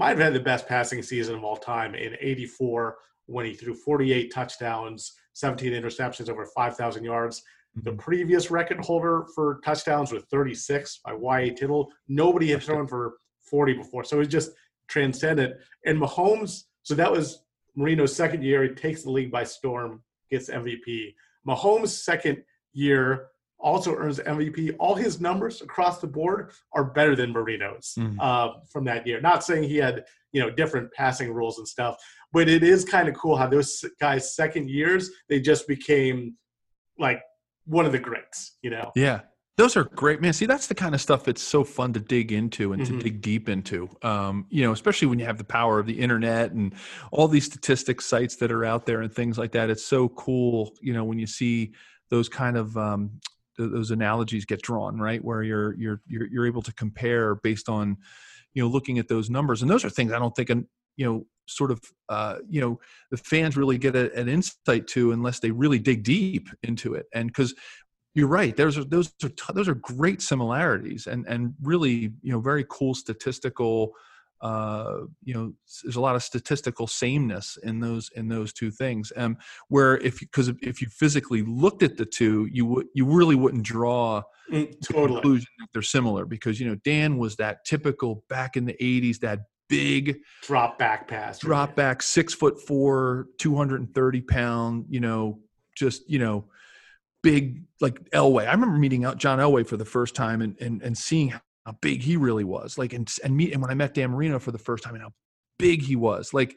might 0.00 0.10
have 0.10 0.18
had 0.18 0.32
the 0.32 0.40
best 0.40 0.66
passing 0.66 1.02
season 1.02 1.34
of 1.34 1.44
all 1.44 1.58
time 1.58 1.94
in 1.94 2.16
84 2.20 2.96
when 3.26 3.44
he 3.44 3.52
threw 3.52 3.74
48 3.74 4.32
touchdowns, 4.32 5.12
17 5.34 5.72
interceptions, 5.72 6.30
over 6.30 6.46
5,000 6.46 7.04
yards. 7.04 7.42
The 7.74 7.90
mm-hmm. 7.90 7.98
previous 7.98 8.50
record 8.50 8.78
holder 8.78 9.26
for 9.34 9.60
touchdowns 9.62 10.10
was 10.10 10.22
36 10.30 11.00
by 11.04 11.12
Y.A. 11.12 11.50
Tittle. 11.50 11.92
Nobody 12.08 12.50
had 12.50 12.62
thrown 12.62 12.86
for 12.86 13.18
40 13.42 13.74
before. 13.74 14.04
So 14.04 14.16
it 14.16 14.20
was 14.20 14.28
just 14.28 14.52
transcendent. 14.88 15.54
And 15.84 16.00
Mahomes, 16.00 16.62
so 16.82 16.94
that 16.94 17.12
was 17.12 17.44
Marino's 17.76 18.16
second 18.16 18.42
year. 18.42 18.62
He 18.62 18.70
takes 18.70 19.02
the 19.02 19.10
league 19.10 19.30
by 19.30 19.44
storm, 19.44 20.02
gets 20.30 20.48
MVP. 20.48 21.14
Mahomes' 21.46 21.88
second 21.88 22.42
year 22.72 23.26
also 23.58 23.94
earns 23.94 24.18
MVP. 24.20 24.74
All 24.78 24.94
his 24.94 25.20
numbers 25.20 25.60
across 25.60 26.00
the 26.00 26.06
board 26.06 26.50
are 26.72 26.84
better 26.84 27.14
than 27.14 27.30
Marino's 27.32 27.94
Mhm. 27.98 28.16
uh, 28.18 28.54
from 28.72 28.84
that 28.84 29.06
year. 29.06 29.20
Not 29.20 29.44
saying 29.44 29.64
he 29.64 29.76
had 29.76 30.04
you 30.32 30.40
know 30.40 30.48
different 30.50 30.92
passing 30.92 31.32
rules 31.32 31.58
and 31.58 31.66
stuff, 31.68 31.96
but 32.32 32.48
it 32.48 32.62
is 32.62 32.84
kind 32.84 33.08
of 33.08 33.14
cool 33.16 33.36
how 33.36 33.48
those 33.48 33.84
guys' 34.00 34.34
second 34.34 34.70
years 34.70 35.10
they 35.28 35.40
just 35.40 35.66
became 35.68 36.36
like 36.98 37.20
one 37.64 37.84
of 37.84 37.92
the 37.92 37.98
greats. 37.98 38.56
You 38.62 38.70
know, 38.70 38.92
Yeah. 38.94 39.20
Those 39.56 39.76
are 39.76 39.84
great, 39.84 40.22
man. 40.22 40.32
See, 40.32 40.46
that's 40.46 40.68
the 40.68 40.74
kind 40.74 40.94
of 40.94 41.02
stuff 41.02 41.24
that's 41.24 41.42
so 41.42 41.64
fun 41.64 41.92
to 41.92 42.00
dig 42.00 42.32
into 42.32 42.72
and 42.72 42.86
to 42.86 42.98
dig 42.98 43.20
deep 43.20 43.46
into. 43.46 43.90
Um, 44.00 44.46
you 44.48 44.62
know, 44.62 44.72
especially 44.72 45.08
when 45.08 45.18
you 45.18 45.26
have 45.26 45.36
the 45.36 45.44
power 45.44 45.78
of 45.78 45.84
the 45.86 46.00
internet 46.00 46.52
and 46.52 46.72
all 47.12 47.28
these 47.28 47.44
statistics 47.44 48.06
sites 48.06 48.36
that 48.36 48.50
are 48.50 48.64
out 48.64 48.86
there 48.86 49.02
and 49.02 49.12
things 49.12 49.36
like 49.36 49.52
that. 49.52 49.68
It's 49.68 49.84
so 49.84 50.08
cool, 50.10 50.72
you 50.80 50.94
know, 50.94 51.04
when 51.04 51.18
you 51.18 51.26
see 51.26 51.74
those 52.10 52.28
kind 52.28 52.56
of 52.56 52.76
um, 52.76 53.20
th- 53.56 53.70
those 53.70 53.90
analogies 53.90 54.44
get 54.44 54.62
drawn, 54.62 54.98
right? 54.98 55.24
Where 55.24 55.42
you're 55.42 55.74
you're 55.74 56.00
you're 56.06 56.46
able 56.46 56.62
to 56.62 56.74
compare 56.74 57.36
based 57.36 57.68
on, 57.68 57.96
you 58.54 58.62
know, 58.62 58.68
looking 58.68 58.98
at 58.98 59.08
those 59.08 59.30
numbers. 59.30 59.62
And 59.62 59.70
those 59.70 59.84
are 59.84 59.90
things 59.90 60.12
I 60.12 60.18
don't 60.18 60.34
think, 60.34 60.50
an- 60.50 60.68
you 60.96 61.06
know, 61.06 61.26
sort 61.46 61.70
of, 61.70 61.80
uh, 62.08 62.36
you 62.48 62.60
know, 62.60 62.80
the 63.10 63.16
fans 63.16 63.56
really 63.56 63.78
get 63.78 63.96
a, 63.96 64.12
an 64.18 64.28
insight 64.28 64.86
to 64.88 65.12
unless 65.12 65.40
they 65.40 65.50
really 65.50 65.78
dig 65.78 66.02
deep 66.02 66.48
into 66.62 66.94
it. 66.94 67.06
And 67.14 67.28
because 67.28 67.54
you're 68.14 68.28
right. 68.28 68.56
Those 68.56 68.76
are 68.76 68.84
those 68.84 69.12
are 69.22 69.28
t- 69.28 69.52
those 69.54 69.68
are 69.68 69.74
great 69.74 70.20
similarities, 70.20 71.06
and 71.06 71.26
and 71.28 71.54
really 71.62 72.12
you 72.22 72.32
know 72.32 72.40
very 72.40 72.64
cool 72.68 72.94
statistical. 72.94 73.92
Uh, 74.40 75.00
you 75.22 75.34
know, 75.34 75.52
there's 75.82 75.96
a 75.96 76.00
lot 76.00 76.16
of 76.16 76.22
statistical 76.22 76.86
sameness 76.86 77.58
in 77.62 77.80
those 77.80 78.10
in 78.14 78.28
those 78.28 78.52
two 78.52 78.70
things. 78.70 79.12
Um, 79.16 79.36
where 79.68 79.98
if 79.98 80.20
because 80.20 80.48
if 80.62 80.80
you 80.80 80.88
physically 80.88 81.42
looked 81.42 81.82
at 81.82 81.96
the 81.96 82.06
two, 82.06 82.48
you 82.50 82.66
would 82.66 82.86
you 82.94 83.04
really 83.04 83.34
wouldn't 83.36 83.64
draw 83.64 84.22
Mm, 84.50 84.74
totally. 84.82 85.12
conclusion 85.20 85.46
that 85.60 85.68
they're 85.72 85.80
similar 85.82 86.24
because 86.26 86.58
you 86.58 86.66
know 86.68 86.74
Dan 86.84 87.18
was 87.18 87.36
that 87.36 87.64
typical 87.64 88.24
back 88.28 88.56
in 88.56 88.64
the 88.64 88.74
'80s 88.80 89.20
that 89.20 89.40
big 89.68 90.18
Drop 90.42 90.76
back 90.78 91.06
pass. 91.06 91.38
drop 91.38 91.76
back, 91.76 92.02
six 92.02 92.34
foot 92.34 92.60
four, 92.60 93.28
230 93.38 94.20
pound, 94.22 94.86
you 94.88 94.98
know, 95.00 95.38
just, 95.76 96.02
you 96.10 96.18
know, 96.18 96.46
big 97.22 97.62
like 97.80 98.00
Elway. 98.10 98.48
I 98.48 98.52
remember 98.52 98.76
meeting 98.78 99.04
out 99.04 99.18
John 99.18 99.38
Elway 99.38 99.66
for 99.66 99.76
the 99.76 99.84
first 99.84 100.14
time 100.16 100.42
and, 100.42 100.56
and, 100.60 100.82
and 100.82 100.98
seeing 100.98 101.32
how 101.70 101.78
big 101.80 102.02
he 102.02 102.16
really 102.16 102.44
was. 102.44 102.76
Like, 102.78 102.92
and, 102.92 103.08
and 103.24 103.36
meet, 103.36 103.52
and 103.52 103.62
when 103.62 103.70
I 103.70 103.74
met 103.74 103.94
Dan 103.94 104.10
Marino 104.10 104.38
for 104.38 104.50
the 104.50 104.58
first 104.58 104.82
time 104.82 104.94
and 104.94 105.02
how 105.02 105.12
big 105.58 105.82
he 105.82 105.94
was, 105.96 106.34
like 106.34 106.56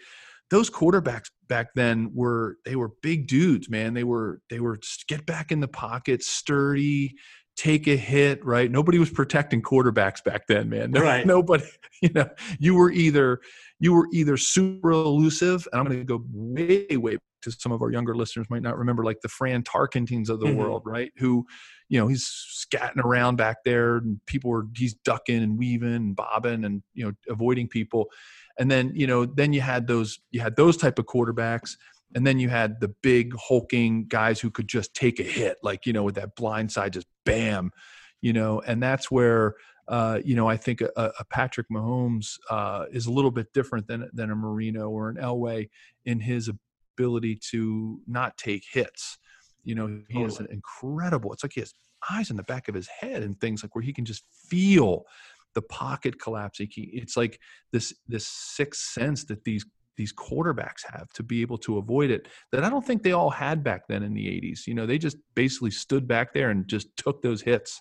those 0.50 0.70
quarterbacks 0.70 1.30
back 1.48 1.68
then 1.76 2.12
were, 2.14 2.58
they 2.66 2.76
were 2.76 2.90
big 3.02 3.28
dudes, 3.28 3.70
man. 3.70 3.94
They 3.94 4.04
were, 4.04 4.42
they 4.50 4.60
were 4.60 4.80
get 5.08 5.26
back 5.26 5.52
in 5.52 5.60
the 5.60 5.68
pocket, 5.68 6.24
sturdy, 6.24 7.14
take 7.56 7.88
a 7.88 7.96
hit, 7.96 8.44
right? 8.44 8.72
Nobody 8.72 8.98
was 8.98 9.12
protecting 9.12 9.62
quarterbacks 9.62 10.24
back 10.24 10.48
then, 10.48 10.70
man. 10.70 10.92
No- 10.92 11.02
Right. 11.02 11.26
Nobody, 11.26 11.66
you 12.02 12.10
know, 12.14 12.30
you 12.60 12.74
were 12.76 12.92
either 12.92 13.40
you 13.80 13.94
were 13.94 14.08
either 14.14 14.38
super 14.38 14.92
elusive, 14.92 15.68
and 15.72 15.80
I'm 15.80 15.86
going 15.86 16.00
to 16.00 16.06
go 16.06 16.24
way, 16.32 16.98
way 16.98 17.18
to 17.44 17.52
some 17.52 17.72
of 17.72 17.82
our 17.82 17.92
younger 17.92 18.16
listeners 18.16 18.48
might 18.50 18.62
not 18.62 18.78
remember, 18.78 19.04
like 19.04 19.22
the 19.22 19.30
Fran 19.30 19.64
Tarkentons 19.64 20.30
of 20.30 20.40
the 20.40 20.48
Mhm. 20.48 20.56
world, 20.56 20.84
right? 20.86 21.12
Who, 21.18 21.46
you 21.90 22.00
know, 22.00 22.08
he's 22.08 22.26
scatting 22.26 23.04
around 23.04 23.38
back 23.38 23.58
there, 23.64 23.98
and 23.98 24.20
people 24.26 24.50
were 24.50 24.68
he's 24.76 24.94
ducking 24.94 25.44
and 25.44 25.58
weaving 25.58 25.94
and 25.94 26.16
bobbing 26.16 26.64
and 26.66 26.84
you 26.94 27.06
know 27.06 27.14
avoiding 27.30 27.68
people, 27.68 28.10
and 28.58 28.70
then 28.72 28.92
you 28.96 29.08
know 29.08 29.26
then 29.26 29.54
you 29.54 29.62
had 29.62 29.88
those 29.88 30.20
you 30.32 30.42
had 30.42 30.56
those 30.56 30.78
type 30.78 31.00
of 31.00 31.06
quarterbacks. 31.06 31.78
And 32.16 32.28
then 32.28 32.38
you 32.38 32.48
had 32.48 32.80
the 32.80 32.90
big 33.02 33.34
hulking 33.36 34.06
guys 34.06 34.40
who 34.40 34.52
could 34.52 34.68
just 34.68 34.94
take 34.94 35.20
a 35.20 35.24
hit, 35.24 35.58
like 35.64 35.88
you 35.88 35.94
know, 35.94 36.04
with 36.04 36.14
that 36.14 36.36
blind 36.36 36.72
side, 36.72 36.94
just 36.94 37.08
bam, 37.26 37.72
you 38.22 38.34
know. 38.34 38.62
And 38.68 38.84
that's 38.84 39.10
where 39.10 39.56
uh, 39.88 40.20
you 40.24 40.36
know, 40.36 40.48
I 40.48 40.56
think 40.56 40.82
a, 40.82 40.92
a 40.96 41.26
Patrick 41.26 41.68
Mahomes 41.72 42.38
uh, 42.50 42.86
is 42.92 43.06
a 43.08 43.12
little 43.12 43.32
bit 43.32 43.52
different 43.54 43.88
than 43.88 44.10
than 44.14 44.32
a 44.32 44.36
Marino 44.36 44.90
or 44.90 45.10
an 45.10 45.18
Elway 45.18 45.70
in 46.06 46.20
his 46.20 46.50
ability 46.96 47.40
to 47.52 48.00
not 48.08 48.38
take 48.38 48.64
hits. 48.72 49.18
You 49.64 49.76
know, 49.76 50.02
he 50.10 50.22
has 50.22 50.40
an 50.40 50.48
incredible. 50.52 51.32
It's 51.32 51.44
like 51.44 51.54
he 51.54 51.62
has 51.62 51.74
eyes 52.12 52.30
in 52.30 52.38
the 52.38 52.44
back 52.44 52.68
of 52.68 52.76
his 52.76 52.88
head 52.88 53.24
and 53.24 53.40
things 53.40 53.64
like 53.64 53.76
where 53.76 53.84
he 53.84 53.94
can 53.94 54.06
just 54.06 54.24
feel 54.50 55.04
the 55.56 55.62
pocket 55.62 56.20
collapsing. 56.20 56.68
He, 56.72 56.90
it's 56.94 57.16
like 57.16 57.40
this 57.72 57.94
this 58.08 58.28
sixth 58.28 58.82
sense 58.82 59.24
that 59.26 59.44
these 59.44 59.66
these 59.96 60.14
quarterbacks 60.14 60.82
have 60.92 61.10
to 61.10 61.24
be 61.24 61.42
able 61.42 61.58
to 61.60 61.78
avoid 61.78 62.10
it 62.10 62.28
that 62.52 62.64
I 62.64 62.70
don't 62.70 62.86
think 62.86 63.04
they 63.04 63.12
all 63.12 63.30
had 63.30 63.64
back 63.64 63.88
then 63.88 64.02
in 64.02 64.16
the 64.16 64.26
80s. 64.26 64.66
You 64.66 64.74
know, 64.74 64.88
they 64.88 64.98
just 64.98 65.18
basically 65.36 65.70
stood 65.70 66.08
back 66.08 66.34
there 66.34 66.50
and 66.50 66.68
just 66.68 66.88
took 66.98 67.22
those 67.22 67.44
hits 67.44 67.80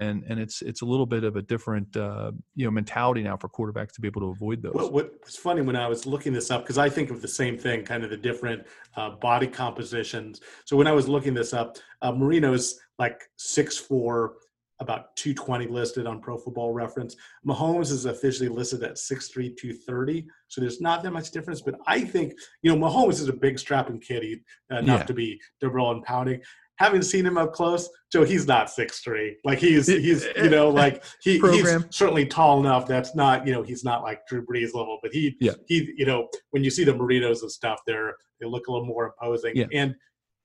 and 0.00 0.24
and 0.28 0.38
it's 0.38 0.62
it's 0.62 0.82
a 0.82 0.84
little 0.84 1.06
bit 1.06 1.24
of 1.24 1.36
a 1.36 1.42
different 1.42 1.96
uh, 1.96 2.32
you 2.54 2.64
know 2.64 2.70
mentality 2.70 3.22
now 3.22 3.36
for 3.36 3.48
quarterbacks 3.48 3.92
to 3.92 4.00
be 4.00 4.08
able 4.08 4.20
to 4.22 4.28
avoid 4.30 4.62
those. 4.62 4.74
What, 4.74 4.92
what 4.92 5.12
was 5.24 5.36
funny 5.36 5.62
when 5.62 5.76
I 5.76 5.88
was 5.88 6.06
looking 6.06 6.32
this 6.32 6.50
up 6.50 6.62
because 6.62 6.78
I 6.78 6.88
think 6.88 7.10
of 7.10 7.22
the 7.22 7.28
same 7.28 7.56
thing, 7.58 7.84
kind 7.84 8.04
of 8.04 8.10
the 8.10 8.16
different 8.16 8.66
uh, 8.96 9.10
body 9.10 9.46
compositions. 9.46 10.40
So 10.64 10.76
when 10.76 10.86
I 10.86 10.92
was 10.92 11.08
looking 11.08 11.34
this 11.34 11.52
up, 11.52 11.76
uh, 12.02 12.12
Marino's 12.12 12.78
like 12.98 13.22
six 13.36 13.76
four, 13.76 14.34
about 14.80 15.16
220 15.16 15.66
listed 15.68 16.06
on 16.06 16.20
Pro 16.20 16.36
Football 16.36 16.72
Reference. 16.72 17.16
Mahomes 17.46 17.90
is 17.90 18.04
officially 18.04 18.48
listed 18.48 18.82
at 18.82 18.96
6'3", 18.96 19.56
230. 19.56 20.26
So 20.48 20.60
there's 20.60 20.80
not 20.80 21.02
that 21.02 21.12
much 21.12 21.30
difference. 21.30 21.62
But 21.62 21.76
I 21.86 22.00
think 22.00 22.34
you 22.62 22.74
know 22.74 22.88
Mahomes 22.88 23.14
is 23.14 23.28
a 23.28 23.32
big 23.32 23.58
strapping 23.58 24.00
kid, 24.00 24.22
he, 24.22 24.40
uh, 24.70 24.78
enough 24.78 25.00
Yeah. 25.00 25.04
to 25.06 25.14
be 25.14 25.40
double 25.60 25.90
and 25.90 26.02
pounding. 26.02 26.42
Having 26.78 27.02
seen 27.02 27.24
him 27.24 27.38
up 27.38 27.52
close, 27.52 27.88
Joe, 28.12 28.24
he's 28.24 28.46
not 28.46 28.70
six 28.70 29.00
three. 29.00 29.36
Like 29.44 29.58
he's 29.58 29.86
he's 29.86 30.26
you 30.36 30.50
know 30.50 30.68
like 30.82 31.02
he, 31.22 31.38
he's 31.38 31.72
certainly 31.90 32.26
tall 32.26 32.60
enough. 32.60 32.86
That's 32.86 33.14
not 33.14 33.46
you 33.46 33.52
know 33.52 33.62
he's 33.62 33.84
not 33.84 34.02
like 34.02 34.26
Drew 34.26 34.44
Brees 34.44 34.74
level, 34.74 34.98
but 35.02 35.12
he 35.12 35.36
Yeah. 35.40 35.52
he 35.66 35.92
you 35.96 36.06
know 36.06 36.28
when 36.50 36.62
you 36.64 36.70
see 36.70 36.84
the 36.84 36.92
Marinos 36.92 37.42
and 37.42 37.50
stuff, 37.50 37.80
they're 37.86 38.14
they 38.40 38.46
look 38.46 38.66
a 38.68 38.72
little 38.72 38.86
more 38.86 39.06
imposing. 39.20 39.56
Yeah. 39.56 39.66
And 39.72 39.94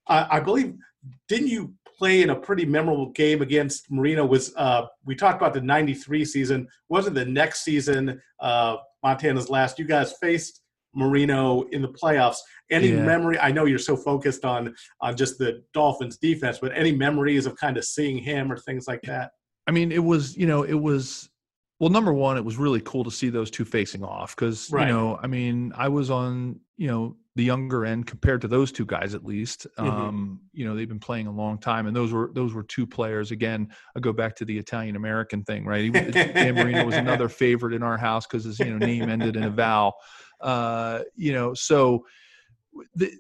I, 0.08 0.38
I 0.38 0.40
believe 0.40 0.76
didn't 1.28 1.48
you 1.48 1.74
play 1.98 2.22
in 2.22 2.30
a 2.30 2.36
pretty 2.36 2.66
memorable 2.66 3.12
game 3.12 3.42
against 3.42 3.92
Marino? 3.92 4.26
Was 4.26 4.54
uh 4.56 4.86
we 5.06 5.16
talked 5.16 5.42
about 5.42 5.54
the 5.54 5.62
'93 5.62 6.26
season? 6.26 6.68
Wasn't 6.90 7.16
the 7.16 7.26
next 7.26 7.64
season 7.64 8.22
uh 8.40 8.78
Montana's 9.04 9.50
last? 9.50 9.78
You 9.80 9.86
guys 9.86 10.14
faced 10.22 10.61
Marino 10.94 11.64
in 11.72 11.82
the 11.82 11.88
playoffs. 11.90 12.38
Any 12.70 12.90
Yeah. 12.90 13.04
memory? 13.06 13.38
I 13.40 13.52
know 13.52 13.66
you're 13.66 13.80
so 13.80 13.96
focused 13.98 14.46
on 14.46 14.74
on 15.02 15.16
just 15.18 15.38
the 15.38 15.64
Dolphins 15.74 16.18
defense, 16.18 16.60
but 16.60 16.72
any 16.76 16.92
memories 16.92 17.46
of 17.46 17.56
kind 17.58 17.78
of 17.78 17.86
seeing 17.86 18.18
him 18.18 18.52
or 18.52 18.58
things 18.58 18.88
like 18.88 19.02
that? 19.04 19.32
I 19.68 19.72
mean, 19.72 19.92
it 19.92 20.04
was 20.04 20.36
you 20.38 20.48
know 20.48 20.64
it 20.64 20.74
was 20.80 21.30
well 21.80 21.90
number 21.90 22.14
one 22.14 22.38
it 22.38 22.46
was 22.46 22.58
really 22.58 22.82
cool 22.82 23.04
to 23.04 23.12
see 23.12 23.30
those 23.30 23.50
two 23.52 23.66
facing 23.66 24.04
off 24.04 24.36
because 24.36 24.70
Right. 24.72 24.88
you 24.88 24.94
know 24.94 25.20
I 25.22 25.28
mean 25.28 25.74
I 25.76 25.88
was 25.90 26.10
on 26.10 26.60
you 26.78 26.88
know 26.88 27.16
the 27.36 27.44
younger 27.46 27.86
end 27.86 28.06
compared 28.08 28.42
to 28.42 28.48
those 28.50 28.72
two 28.74 28.86
guys 28.86 29.14
at 29.16 29.24
least. 29.24 29.66
Mhm. 29.80 29.88
Um, 29.88 30.42
you 30.52 30.66
know 30.66 30.76
they've 30.76 30.90
been 30.90 31.00
playing 31.00 31.28
a 31.28 31.32
long 31.32 31.58
time 31.60 31.88
and 31.88 31.96
those 31.96 32.12
were 32.12 32.30
those 32.34 32.54
were 32.54 32.64
two 32.64 32.86
players 32.86 33.32
again. 33.32 33.70
I 33.96 34.00
go 34.02 34.12
back 34.12 34.36
to 34.38 34.46
the 34.46 34.58
Italian 34.58 34.96
American 34.98 35.44
thing, 35.44 35.66
right? 35.66 35.92
Dan 35.94 36.56
Marino 36.56 36.86
was 36.86 36.96
another 36.96 37.30
favorite 37.44 37.74
in 37.74 37.84
our 37.84 37.98
house 37.98 38.28
because 38.28 38.44
his 38.44 38.60
you 38.60 38.66
know 38.78 38.78
name 38.86 39.10
ended 39.10 39.36
in 39.38 39.44
a 39.44 39.50
vowel. 39.50 39.94
Uh, 40.42 41.04
you 41.16 41.32
know, 41.32 41.54
so 41.54 42.06
the, 42.96 43.12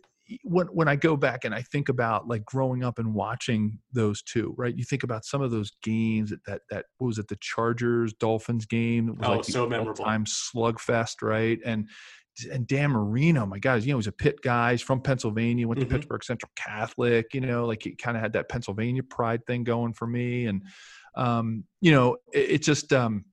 when 0.44 0.68
when 0.68 0.88
I 0.88 0.96
go 0.96 1.18
back 1.18 1.44
and 1.44 1.54
I 1.54 1.62
think 1.62 1.90
about 1.90 2.28
like 2.28 2.46
growing 2.46 2.84
up 2.84 3.00
and 3.00 3.14
watching 3.14 3.80
those 3.92 4.22
two, 4.22 4.54
right? 4.58 4.76
You 4.76 4.84
think 4.86 5.04
about 5.04 5.26
some 5.26 5.42
of 5.42 5.52
those 5.52 5.72
games 5.84 6.30
that 6.30 6.44
that, 6.46 6.62
that 6.70 6.86
what 6.98 7.08
was 7.08 7.18
it 7.20 7.28
the 7.28 7.36
Chargers 7.38 8.14
Dolphins 8.14 8.66
game? 8.66 9.10
It 9.10 9.18
was 9.20 9.28
Oh, 9.28 9.36
like 9.36 9.44
so 9.46 9.68
memorable. 9.68 10.04
time 10.04 10.24
slugfest, 10.26 11.22
right? 11.22 11.60
And 11.66 11.90
and 12.52 12.66
Dan 12.68 12.92
Marino, 12.92 13.46
my 13.46 13.60
God, 13.60 13.84
you 13.84 13.92
know, 13.92 13.98
he's 13.98 14.08
a 14.08 14.12
Pitt 14.12 14.42
guy. 14.42 14.72
He's 14.72 14.82
from 14.82 15.02
Pennsylvania. 15.02 15.68
Went 15.68 15.80
to 15.82 15.86
Mhm. 15.86 15.92
Pittsburgh 15.92 16.24
Central 16.24 16.52
Catholic. 16.56 17.34
You 17.34 17.42
know, 17.42 17.66
like 17.66 17.84
he 17.84 17.96
kind 17.96 18.16
of 18.18 18.24
had 18.24 18.34
that 18.34 18.50
Pennsylvania 18.50 19.04
pride 19.04 19.46
thing 19.46 19.64
going 19.64 19.94
for 19.94 20.08
me. 20.08 20.46
And 20.46 20.64
um, 21.16 21.66
you 21.82 21.92
know, 21.92 22.18
it, 22.34 22.52
it 22.52 22.62
just 22.64 22.94
um, 22.94 23.26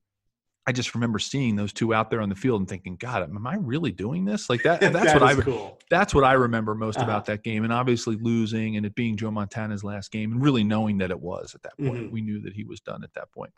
I 0.67 0.71
just 0.71 0.93
remember 0.93 1.17
seeing 1.17 1.55
those 1.55 1.73
two 1.73 1.93
out 1.93 2.11
there 2.11 2.21
on 2.21 2.29
the 2.29 2.35
field 2.35 2.59
and 2.61 2.69
thinking, 2.69 2.95
God, 2.97 3.23
am 3.23 3.47
I 3.47 3.55
really 3.55 3.91
doing 3.91 4.25
this? 4.25 4.49
Like 4.49 4.63
that. 4.63 4.79
That's 4.81 4.93
That 5.13 5.21
what 5.21 5.23
I. 5.23 5.41
Cool. 5.41 5.79
That's 5.89 6.13
what 6.13 6.23
I 6.23 6.33
remember 6.33 6.75
most 6.75 6.97
Uh-huh. 6.97 7.05
about 7.05 7.25
that 7.25 7.41
game, 7.43 7.63
and 7.63 7.73
obviously 7.73 8.15
losing 8.17 8.77
and 8.77 8.85
it 8.85 8.93
being 8.93 9.17
Joe 9.17 9.31
Montana's 9.31 9.83
last 9.83 10.11
game, 10.11 10.31
and 10.33 10.43
really 10.43 10.63
knowing 10.63 10.99
that 10.99 11.09
it 11.09 11.19
was 11.19 11.55
at 11.55 11.63
that 11.63 11.77
point. 11.79 12.09
Mhm. 12.09 12.11
We 12.11 12.21
knew 12.21 12.41
that 12.41 12.53
he 12.53 12.63
was 12.65 12.79
done 12.81 13.03
at 13.03 13.13
that 13.15 13.31
point. 13.31 13.51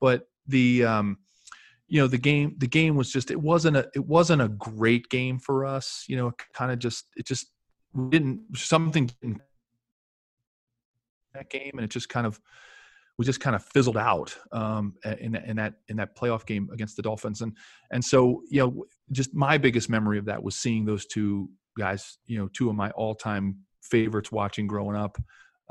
But 0.00 0.26
the, 0.48 0.84
um, 0.84 1.16
you 1.92 2.00
know, 2.00 2.06
the 2.06 2.16
game, 2.16 2.54
the 2.56 2.66
game 2.66 2.96
was 2.96 3.12
just 3.12 3.30
it 3.30 3.38
wasn't 3.38 3.76
a 3.76 3.86
it 3.94 4.06
wasn't 4.06 4.40
a 4.40 4.48
great 4.48 5.10
game 5.10 5.38
for 5.38 5.66
us. 5.66 6.06
You 6.08 6.16
know, 6.16 6.28
it 6.28 6.34
kind 6.54 6.72
of 6.72 6.78
just 6.78 7.04
it 7.16 7.26
just 7.26 7.48
didn't 8.08 8.40
something 8.56 9.10
didn't 9.20 9.42
that 11.34 11.50
game, 11.50 11.72
and 11.74 11.84
it 11.84 11.90
just 11.90 12.08
kind 12.08 12.26
of 12.26 12.40
we 13.18 13.26
just 13.26 13.40
kind 13.40 13.54
of 13.54 13.62
fizzled 13.62 13.98
out 13.98 14.34
um, 14.52 14.94
in 15.20 15.32
that 15.32 15.44
in 15.44 15.56
that 15.56 15.74
in 15.88 15.98
that 15.98 16.16
playoff 16.16 16.46
game 16.46 16.70
against 16.72 16.96
the 16.96 17.02
Dolphins, 17.02 17.42
and 17.42 17.54
and 17.90 18.02
so 18.02 18.42
you 18.48 18.60
know, 18.60 18.86
just 19.10 19.34
my 19.34 19.58
biggest 19.58 19.90
memory 19.90 20.16
of 20.16 20.24
that 20.24 20.42
was 20.42 20.56
seeing 20.56 20.86
those 20.86 21.04
two 21.04 21.50
guys, 21.78 22.16
you 22.24 22.38
know, 22.38 22.48
two 22.54 22.70
of 22.70 22.74
my 22.74 22.88
all-time 22.92 23.58
favorites 23.82 24.32
watching 24.32 24.66
growing 24.66 24.96
up, 24.96 25.18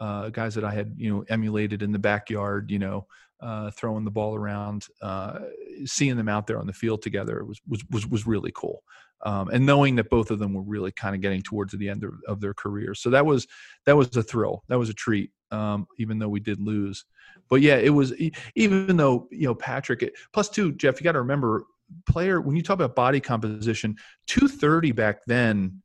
uh, 0.02 0.30
guys 0.30 0.54
that 0.56 0.66
I 0.66 0.72
had 0.72 0.94
you 0.98 1.14
know 1.14 1.24
emulated 1.30 1.82
in 1.82 1.94
the 1.94 2.00
backyard, 2.00 2.70
you 2.70 2.80
know, 2.80 3.08
uh, 3.40 3.72
throwing 3.72 4.04
the 4.04 4.12
ball 4.12 4.36
around, 4.36 4.88
uh, 5.02 5.40
seeing 5.86 6.18
them 6.18 6.28
out 6.28 6.48
there 6.48 6.60
on 6.60 6.68
the 6.68 6.74
field 6.74 7.02
together 7.02 7.46
was 7.46 7.62
was 7.68 7.84
was, 7.90 8.06
was 8.08 8.28
really 8.28 8.52
cool. 8.54 8.84
Um, 9.24 9.50
and 9.50 9.66
knowing 9.66 9.96
that 9.98 10.10
both 10.10 10.32
of 10.32 10.40
them 10.40 10.54
were 10.54 10.64
really 10.64 10.92
kind 10.92 11.14
of 11.14 11.22
getting 11.22 11.44
towards 11.44 11.74
the 11.74 11.88
end 11.88 12.04
of, 12.04 12.14
of 12.28 12.42
their 12.42 12.56
careers, 12.56 13.00
so 13.00 13.10
that 13.12 13.26
was 13.26 13.48
that 13.86 13.96
was 13.96 14.14
a 14.18 14.24
thrill. 14.24 14.64
That 14.68 14.80
was 14.80 14.90
a 14.90 14.96
treat, 14.96 15.32
um, 15.52 15.88
even 15.98 16.20
though 16.20 16.30
we 16.30 16.42
did 16.42 16.60
lose 16.60 17.06
but 17.52 17.62
yeah, 17.62 17.76
it 17.76 17.90
was 17.90 18.14
even 18.56 18.96
though 18.98 19.28
you 19.30 19.46
know 19.46 19.54
Patrick. 19.54 20.04
It, 20.04 20.14
plus 20.34 20.50
two, 20.50 20.72
Jeff, 20.72 21.00
you 21.00 21.04
got 21.04 21.12
to 21.12 21.20
remember, 21.20 21.66
player 22.08 22.40
when 22.40 22.56
you 22.56 22.64
talk 22.64 22.76
about 22.76 22.96
body 22.96 23.20
composition, 23.20 23.98
two 24.26 24.48
thirty 24.48 24.94
back 24.94 25.26
then 25.28 25.82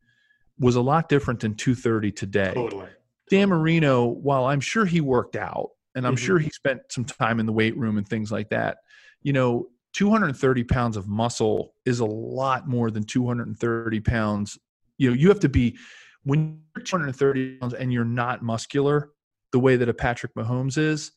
was 0.59 0.77
a 0.77 0.81
lot 0.81 1.09
different 1.09 1.41
than 1.41 1.57
two 1.57 1.75
thirty 1.75 2.13
today. 2.13 2.53
Totally. 2.55 2.87
Dan 3.31 3.49
Marino, 3.49 4.07
while 4.07 4.45
I'm 4.45 4.61
sure 4.61 4.85
he 4.85 5.01
worked 5.01 5.37
out, 5.37 5.71
and 5.95 6.07
I'm 6.07 6.15
Mhm. 6.15 6.19
sure 6.19 6.39
he 6.39 6.51
spent 6.51 6.83
some 6.91 7.05
time 7.05 7.41
in 7.41 7.47
the 7.47 7.53
weight 7.53 7.77
room 7.77 7.99
and 7.99 8.07
things 8.07 8.31
like 8.31 8.51
that, 8.51 8.79
you 9.23 9.33
know, 9.33 9.69
230 9.93 10.63
pounds 10.65 10.97
of 10.97 11.09
muscle 11.09 11.75
is 11.87 12.01
a 12.01 12.05
lot 12.05 12.69
more 12.69 12.91
than 12.91 13.03
230 13.03 14.01
pounds. 14.01 14.59
You 14.99 15.11
know, 15.11 15.17
you 15.17 15.29
have 15.29 15.41
to 15.41 15.49
be 15.49 15.79
when 16.23 16.61
you're 16.77 16.85
230 16.85 17.57
pounds 17.59 17.73
and 17.75 17.93
you're 17.93 18.05
not 18.05 18.43
muscular 18.43 19.13
the 19.53 19.59
way 19.59 19.77
that 19.77 19.89
a 19.89 19.95
Patrick 19.95 20.35
Mahomes 20.35 20.77
is. 20.77 21.13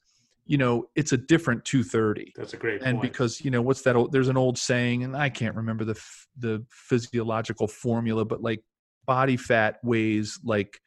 You 0.45 0.57
know, 0.57 0.89
it's 0.95 1.11
a 1.11 1.17
different 1.17 1.65
230 1.65 2.31
That's 2.35 2.53
a 2.53 2.57
great 2.57 2.81
and 2.81 2.99
point. 2.99 3.11
because 3.11 3.41
you 3.43 3.51
know 3.51 3.61
what's 3.61 3.81
that 3.83 3.95
old, 3.95 4.11
there's 4.13 4.29
an 4.29 4.37
old 4.37 4.57
saying 4.57 5.03
and 5.03 5.15
i 5.15 5.29
can't 5.29 5.55
remember 5.55 5.83
the 5.85 6.01
the 6.37 6.65
physiological 6.69 7.67
formula 7.67 8.23
but 8.25 8.41
like 8.41 8.63
body 9.05 9.37
fat 9.37 9.77
weighs 9.83 10.39
like 10.43 10.79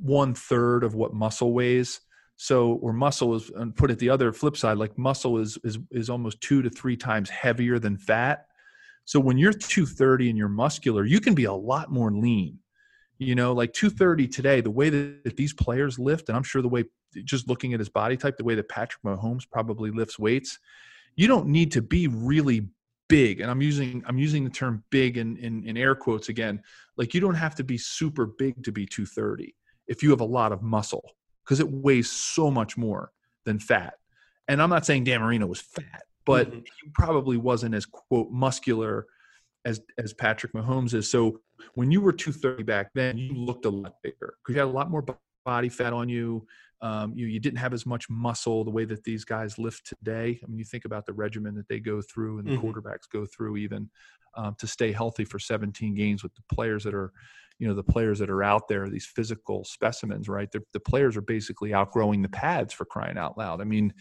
one 0.00 0.34
third 0.34 0.84
of 0.84 0.94
what 0.94 1.14
muscle 1.14 1.52
weighs. 1.52 2.00
So 2.36 2.74
or 2.74 2.92
muscle 2.92 3.34
is 3.34 3.50
and 3.50 3.74
put 3.74 3.90
it 3.90 3.98
the 3.98 4.10
other 4.10 4.32
flip 4.32 4.56
side 4.56 4.78
like 4.78 4.96
muscle 4.96 5.38
is 5.38 5.58
is 5.64 5.78
is 5.90 6.08
almost 6.08 6.40
two 6.40 6.62
to 6.62 6.70
three 6.70 6.96
times 6.96 7.28
heavier 7.30 7.78
than 7.78 7.96
fat. 7.96 8.46
So 9.04 9.18
when 9.18 9.38
you're 9.38 9.52
230 9.52 10.28
and 10.28 10.38
you're 10.38 10.48
muscular 10.48 11.04
you 11.04 11.20
can 11.20 11.34
be 11.34 11.44
a 11.44 11.52
lot 11.52 11.90
more 11.90 12.12
lean. 12.12 12.58
You 13.18 13.34
know 13.34 13.52
like 13.52 13.72
230 13.72 14.28
today 14.28 14.60
the 14.60 14.70
way 14.70 14.90
that, 14.90 15.36
these 15.36 15.52
players 15.52 15.98
lift 15.98 16.28
and 16.28 16.36
i'm 16.36 16.44
sure 16.44 16.62
the 16.62 16.68
way 16.68 16.84
just 17.24 17.48
looking 17.48 17.74
at 17.74 17.80
his 17.80 17.88
body 17.88 18.16
type 18.16 18.36
the 18.36 18.44
way 18.44 18.54
that 18.54 18.68
patrick 18.68 19.02
mahomes 19.02 19.42
probably 19.50 19.90
lifts 19.90 20.20
weights 20.20 20.58
you 21.16 21.26
don't 21.26 21.48
need 21.48 21.72
to 21.72 21.82
be 21.82 22.06
really 22.06 22.68
big. 23.08 23.40
And 23.40 23.50
i'm 23.50 23.60
using 23.60 24.04
i'm 24.06 24.18
using 24.18 24.44
the 24.44 24.50
term 24.50 24.84
big 24.90 25.18
in, 25.18 25.36
in 25.38 25.64
in 25.64 25.76
air 25.76 25.94
quotes 25.94 26.28
again. 26.28 26.62
Like 26.96 27.12
you 27.12 27.20
don't 27.20 27.34
have 27.34 27.56
to 27.56 27.64
be 27.64 27.76
super 27.76 28.26
big 28.26 28.62
to 28.64 28.72
be 28.72 28.86
230 28.86 29.54
if 29.88 30.02
you 30.02 30.10
have 30.10 30.20
a 30.20 30.24
lot 30.24 30.52
of 30.52 30.62
muscle 30.62 31.04
because 31.44 31.60
it 31.60 31.70
weighs 31.70 32.10
so 32.10 32.50
much 32.50 32.76
more 32.76 33.10
than 33.44 33.58
fat 33.58 33.94
and 34.48 34.62
i'm 34.62 34.70
not 34.70 34.86
saying 34.86 35.04
dan 35.04 35.20
marino 35.20 35.46
was 35.46 35.60
fat 35.60 36.02
but 36.24 36.50
Mhm. 36.50 36.66
he 36.66 36.90
probably 36.94 37.36
wasn't 37.36 37.74
as 37.74 37.86
quote 37.86 38.30
muscular 38.30 39.06
as 39.64 39.80
as 39.98 40.12
patrick 40.12 40.52
mahomes 40.52 40.94
is 40.94 41.10
so 41.10 41.40
when 41.74 41.90
you 41.90 42.00
were 42.00 42.12
230 42.12 42.62
back 42.62 42.90
then, 42.94 43.16
you 43.16 43.32
looked 43.34 43.64
a 43.64 43.70
lot 43.70 43.94
bigger 44.02 44.34
because 44.42 44.54
you 44.54 44.60
had 44.60 44.68
a 44.68 44.70
lot 44.70 44.90
more 44.90 45.04
body 45.44 45.68
fat 45.68 45.92
on 45.92 46.08
you. 46.08 46.46
Um, 46.80 47.12
you 47.14 47.26
you 47.26 47.40
didn't 47.40 47.58
have 47.58 47.72
as 47.72 47.86
much 47.86 48.08
muscle 48.08 48.64
the 48.64 48.70
way 48.70 48.84
that 48.84 49.02
these 49.02 49.24
guys 49.24 49.58
lift 49.58 49.86
today. 49.86 50.38
I 50.42 50.46
mean, 50.46 50.58
you 50.58 50.64
think 50.64 50.84
about 50.84 51.06
the 51.06 51.12
regimen 51.12 51.54
that 51.56 51.68
they 51.68 51.80
go 51.80 52.00
through 52.00 52.38
and 52.38 52.46
the 52.46 52.52
mm-hmm. 52.52 52.66
quarterbacks 52.66 53.08
go 53.12 53.26
through 53.26 53.56
even 53.56 53.90
um, 54.36 54.54
to 54.58 54.66
stay 54.66 54.92
healthy 54.92 55.24
for 55.24 55.38
17 55.38 55.94
games 55.94 56.22
with 56.22 56.34
the 56.34 56.42
players 56.54 56.84
that 56.84 56.94
are 56.94 57.12
you 57.58 57.66
know 57.66 57.74
the 57.74 57.82
players 57.82 58.18
that 58.18 58.30
are 58.30 58.42
out 58.42 58.68
there 58.68 58.88
these 58.88 59.06
physical 59.06 59.64
specimens 59.64 60.28
right? 60.28 60.50
The, 60.50 60.62
the 60.72 60.80
players 60.80 61.16
are 61.16 61.22
basically 61.22 61.74
outgrowing 61.74 62.22
the 62.22 62.28
pads 62.28 62.72
for 62.72 62.84
crying 62.84 63.18
out 63.18 63.36
loud. 63.36 63.60
I 63.60 63.64
mean 63.64 63.92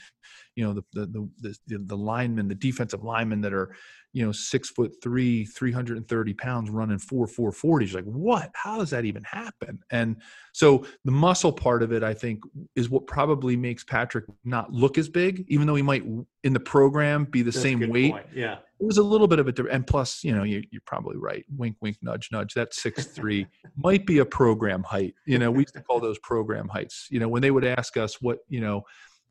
you 0.56 0.64
know 0.64 0.74
the 0.74 0.84
the 0.94 1.30
the, 1.42 1.58
the, 1.68 1.78
the 1.80 1.98
linemen 1.98 2.48
the 2.48 2.56
defensive 2.56 3.04
linemen 3.04 3.42
that 3.42 3.54
are 3.54 3.76
you 4.18 4.26
know 4.26 4.32
six 4.32 4.70
foot 4.72 4.96
three 5.04 5.46
330 5.46 6.34
pounds 6.34 6.72
running 6.72 6.98
four 6.98 7.28
440s 7.28 7.94
like 7.94 8.04
what? 8.06 8.50
How 8.56 8.80
does 8.80 8.90
that 8.90 9.06
even 9.06 9.24
happen? 9.24 9.80
And 9.92 10.18
so 10.54 10.86
the 11.06 11.12
muscle 11.12 11.54
part 11.54 11.84
of 11.84 11.94
it 11.94 12.02
i 12.02 12.16
think 12.16 12.42
is 12.76 12.90
what 12.90 13.06
probably 13.06 13.56
makes 13.56 13.84
patrick 13.84 14.26
not 14.44 14.74
look 14.74 14.98
as 14.98 15.08
big 15.08 15.46
even 15.50 15.68
though 15.68 15.76
he 15.76 15.84
might 15.84 16.04
in 16.44 16.54
the 16.54 16.60
program 16.60 17.26
be 17.26 17.42
the 17.42 17.52
That's 17.52 17.62
same 17.62 17.80
weight. 17.90 18.12
point. 18.12 18.26
yeah. 18.34 18.60
It 18.80 18.86
was 18.86 18.98
a 19.00 19.04
little 19.04 19.28
bit 19.28 19.40
of 19.40 19.48
a 19.48 19.54
and 19.72 19.86
plus 19.86 20.24
you 20.24 20.34
know 20.36 20.44
you, 20.44 20.64
you're 20.72 20.84
probably 20.86 21.18
right. 21.18 21.44
Wink 21.58 21.76
wink 21.82 21.98
nudge 22.02 22.30
nudge. 22.32 22.54
That 22.54 22.74
six 22.74 23.06
three 23.18 23.48
might 23.76 24.06
be 24.06 24.20
a 24.20 24.26
program 24.26 24.84
height. 24.84 25.16
You 25.26 25.40
know 25.40 25.50
we 25.52 25.64
used 25.64 25.74
to 25.74 25.82
call 25.82 26.00
those 26.00 26.20
program 26.20 26.68
heights. 26.68 27.08
You 27.10 27.20
know 27.20 27.28
when 27.28 27.42
they 27.42 27.52
would 27.52 27.66
ask 27.66 27.98
us 27.98 28.22
what 28.22 28.40
you 28.48 28.62
know 28.62 28.84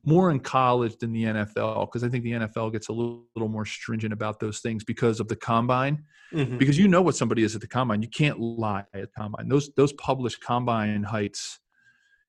more 0.04 0.30
in 0.30 0.38
college 0.38 0.96
than 0.98 1.12
the 1.12 1.24
NFL 1.24 1.86
because 1.86 2.04
I 2.04 2.08
think 2.08 2.24
the 2.24 2.32
NFL 2.32 2.72
gets 2.72 2.88
a 2.88 2.92
little, 2.92 3.24
little, 3.34 3.48
more 3.48 3.64
stringent 3.64 4.12
about 4.12 4.38
those 4.38 4.60
things 4.60 4.84
because 4.84 5.18
of 5.18 5.28
the 5.28 5.36
combine. 5.36 6.04
Mm-hmm. 6.32 6.58
Because 6.58 6.78
you 6.78 6.88
know 6.88 7.02
what 7.02 7.16
somebody 7.16 7.42
is 7.42 7.54
at 7.54 7.60
the 7.60 7.66
combine, 7.66 8.02
you 8.02 8.08
can't 8.08 8.38
lie 8.38 8.84
at 8.94 9.12
combine. 9.16 9.48
Those 9.48 9.70
those 9.76 9.92
published 9.94 10.40
combine 10.40 11.02
heights, 11.02 11.60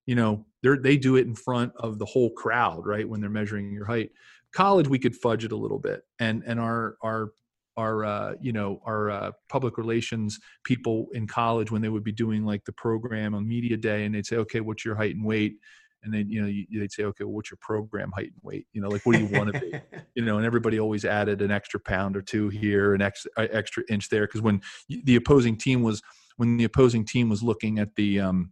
you 0.06 0.16
know, 0.16 0.46
they 0.64 0.78
they 0.78 0.98
do 0.98 1.16
it 1.16 1.28
in 1.28 1.36
front 1.36 1.72
of 1.78 2.00
the 2.00 2.06
whole 2.06 2.32
crowd, 2.32 2.86
right? 2.86 3.08
When 3.08 3.22
they're 3.22 3.30
measuring 3.30 3.72
your 3.72 3.86
height. 3.86 4.12
College, 4.54 4.88
we 4.88 5.00
could 5.00 5.16
fudge 5.16 5.46
it 5.46 5.52
a 5.52 5.58
little 5.58 5.80
bit, 5.80 6.02
and 6.20 6.44
and 6.46 6.60
our 6.60 6.96
our 7.04 7.32
our 7.78 8.04
uh, 8.04 8.34
you 8.42 8.52
know 8.52 8.82
our 8.86 9.10
uh, 9.10 9.32
public 9.50 9.78
relations 9.78 10.40
people 10.64 11.08
in 11.14 11.28
college 11.28 11.72
when 11.72 11.82
they 11.82 11.90
would 11.90 12.04
be 12.04 12.12
doing 12.12 12.44
like 12.44 12.66
the 12.66 12.74
program 12.74 13.36
on 13.36 13.48
media 13.48 13.78
day, 13.78 14.06
and 14.06 14.16
they'd 14.16 14.26
say, 14.26 14.38
okay, 14.38 14.62
what's 14.62 14.84
your 14.84 14.96
height 14.96 15.16
and 15.16 15.24
weight? 15.24 15.58
And 16.04 16.14
then 16.14 16.30
you 16.30 16.42
know 16.42 16.48
you, 16.48 16.80
they'd 16.80 16.92
say 16.92 17.04
okay 17.04 17.24
well, 17.24 17.34
what's 17.34 17.52
your 17.52 17.58
program 17.62 18.12
height 18.12 18.32
and 18.34 18.42
weight 18.44 18.68
you 18.74 18.82
know 18.82 18.88
like 18.88 19.06
what 19.06 19.16
do 19.16 19.24
you 19.24 19.38
want 19.38 19.54
to 19.54 19.60
be 19.60 19.74
you 20.16 20.24
know 20.24 20.38
and 20.38 20.46
everybody 20.46 20.80
always 20.80 21.06
added 21.06 21.42
an 21.42 21.52
extra 21.52 21.80
pound 21.80 22.16
or 22.16 22.22
two 22.22 22.50
here 22.50 22.94
an 22.94 23.02
extra 23.02 23.32
extra 23.38 23.84
inch 23.90 24.10
there 24.10 24.26
because 24.26 24.42
when 24.42 24.62
the 24.88 25.16
opposing 25.16 25.58
team 25.58 25.82
was 25.82 26.02
when 26.38 26.58
the 26.58 26.64
opposing 26.64 27.06
team 27.06 27.30
was 27.30 27.44
looking 27.44 27.80
at 27.80 27.96
the 27.96 28.20
um 28.20 28.52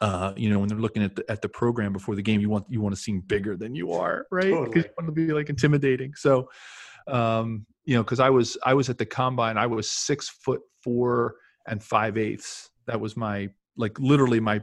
uh, 0.00 0.32
you 0.36 0.50
know, 0.50 0.58
when 0.58 0.68
they're 0.68 0.78
looking 0.78 1.04
at 1.04 1.14
the, 1.14 1.24
at 1.30 1.42
the 1.42 1.48
program 1.48 1.92
before 1.92 2.16
the 2.16 2.22
game, 2.22 2.40
you 2.40 2.50
want 2.50 2.66
you 2.68 2.80
want 2.80 2.92
to 2.92 3.00
seem 3.00 3.20
bigger 3.20 3.56
than 3.56 3.72
you 3.72 3.92
are, 3.92 4.26
right? 4.32 4.46
Because 4.46 4.58
totally. 4.58 4.82
you 4.82 4.90
want 4.98 5.06
to 5.06 5.12
be 5.12 5.32
like 5.32 5.48
intimidating. 5.48 6.12
So, 6.16 6.50
um, 7.06 7.64
you 7.84 7.94
know, 7.94 8.02
because 8.02 8.18
I 8.18 8.28
was 8.28 8.56
I 8.64 8.74
was 8.74 8.90
at 8.90 8.98
the 8.98 9.06
combine, 9.06 9.56
I 9.56 9.66
was 9.66 9.88
six 9.88 10.28
foot 10.28 10.60
four 10.82 11.36
and 11.68 11.80
five 11.80 12.18
eighths. 12.18 12.70
That 12.88 13.00
was 13.00 13.16
my 13.16 13.50
like 13.76 13.96
literally 14.00 14.40
my 14.40 14.62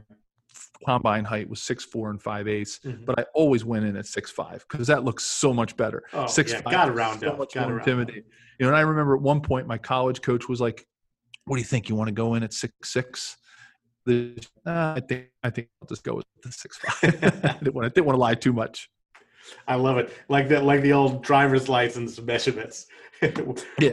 combine 0.84 1.24
height 1.24 1.48
was 1.48 1.62
six 1.62 1.84
four 1.84 2.10
and 2.10 2.22
five 2.22 2.48
eighths, 2.48 2.80
mm-hmm. 2.84 3.04
but 3.04 3.18
I 3.18 3.24
always 3.34 3.64
went 3.64 3.84
in 3.84 3.96
at 3.96 4.06
six 4.06 4.30
five 4.30 4.64
because 4.68 4.86
that 4.86 5.04
looks 5.04 5.24
so 5.24 5.52
much 5.52 5.76
better. 5.76 6.02
Oh, 6.12 6.26
six 6.26 6.52
yeah, 6.52 6.62
five, 6.62 6.72
got 6.72 6.88
around 6.88 7.20
so 7.20 7.36
much 7.36 7.56
more 7.56 7.78
intimidating. 7.78 8.24
You 8.58 8.66
know, 8.66 8.68
and 8.68 8.76
I 8.76 8.80
remember 8.80 9.14
at 9.14 9.22
one 9.22 9.40
point 9.40 9.66
my 9.66 9.78
college 9.78 10.22
coach 10.22 10.48
was 10.48 10.60
like, 10.60 10.86
"What 11.44 11.56
do 11.56 11.60
you 11.60 11.66
think? 11.66 11.88
You 11.88 11.94
want 11.94 12.08
to 12.08 12.14
go 12.14 12.34
in 12.34 12.42
at 12.42 12.52
six 12.52 12.72
six? 12.82 13.36
Uh, 14.08 14.30
I 14.64 15.00
think 15.06 15.26
I 15.42 15.50
think 15.50 15.68
I'll 15.82 15.88
just 15.88 16.04
go 16.04 16.14
with 16.14 16.26
the 16.42 16.52
six 16.52 16.78
five. 16.78 17.14
I 17.44 17.58
didn't 17.58 17.74
want 17.74 17.86
to, 17.86 17.90
didn't 17.90 18.06
want 18.06 18.16
to 18.16 18.20
lie 18.20 18.34
too 18.34 18.52
much. 18.52 18.90
I 19.66 19.74
love 19.76 19.98
it, 19.98 20.12
like 20.28 20.48
that, 20.48 20.64
like 20.64 20.82
the 20.82 20.92
old 20.92 21.22
driver's 21.22 21.68
license 21.68 22.20
measurements. 22.20 22.86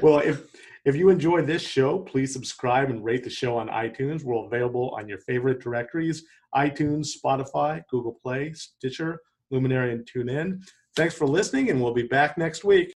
Well, 0.02 0.20
if 0.20 0.44
if 0.88 0.96
you 0.96 1.10
enjoy 1.10 1.42
this 1.42 1.62
show, 1.62 2.00
please 2.00 2.32
subscribe 2.32 2.90
and 2.90 3.04
rate 3.04 3.22
the 3.22 3.30
show 3.30 3.58
on 3.58 3.68
iTunes. 3.68 4.24
We're 4.24 4.46
available 4.46 4.96
on 4.98 5.10
your 5.10 5.18
favorite 5.20 5.60
directories 5.60 6.24
iTunes, 6.56 7.10
Spotify, 7.14 7.84
Google 7.90 8.18
Play, 8.24 8.54
Stitcher, 8.54 9.20
Luminary, 9.52 9.92
and 9.92 10.10
TuneIn. 10.10 10.66
Thanks 10.96 11.14
for 11.14 11.28
listening, 11.28 11.70
and 11.70 11.84
we'll 11.84 11.94
be 11.94 12.04
back 12.04 12.38
next 12.38 12.64
week. 12.64 12.94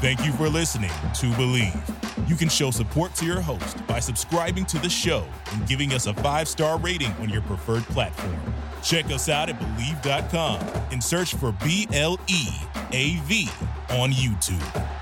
Thank 0.00 0.24
you 0.26 0.32
for 0.32 0.48
listening 0.48 0.90
to 0.90 1.26
Bleav. 1.36 2.28
You 2.28 2.34
can 2.34 2.48
show 2.48 2.72
support 2.72 3.14
to 3.14 3.24
your 3.24 3.40
host 3.40 3.86
by 3.86 4.00
subscribing 4.00 4.66
to 4.66 4.80
the 4.80 4.90
show 4.90 5.24
and 5.52 5.64
giving 5.68 5.92
us 5.92 6.06
a 6.06 6.14
five 6.14 6.48
star 6.48 6.76
rating 6.76 7.12
on 7.20 7.28
your 7.28 7.42
preferred 7.42 7.84
platform. 7.84 8.36
Check 8.82 9.04
us 9.06 9.28
out 9.28 9.48
at 9.48 9.60
Bleav.com 9.60 10.58
and 10.90 11.02
search 11.02 11.36
for 11.36 11.52
B 11.64 11.86
L 11.92 12.18
E 12.26 12.48
A 12.90 13.20
V 13.26 13.48
on 13.90 14.10
YouTube. 14.10 15.01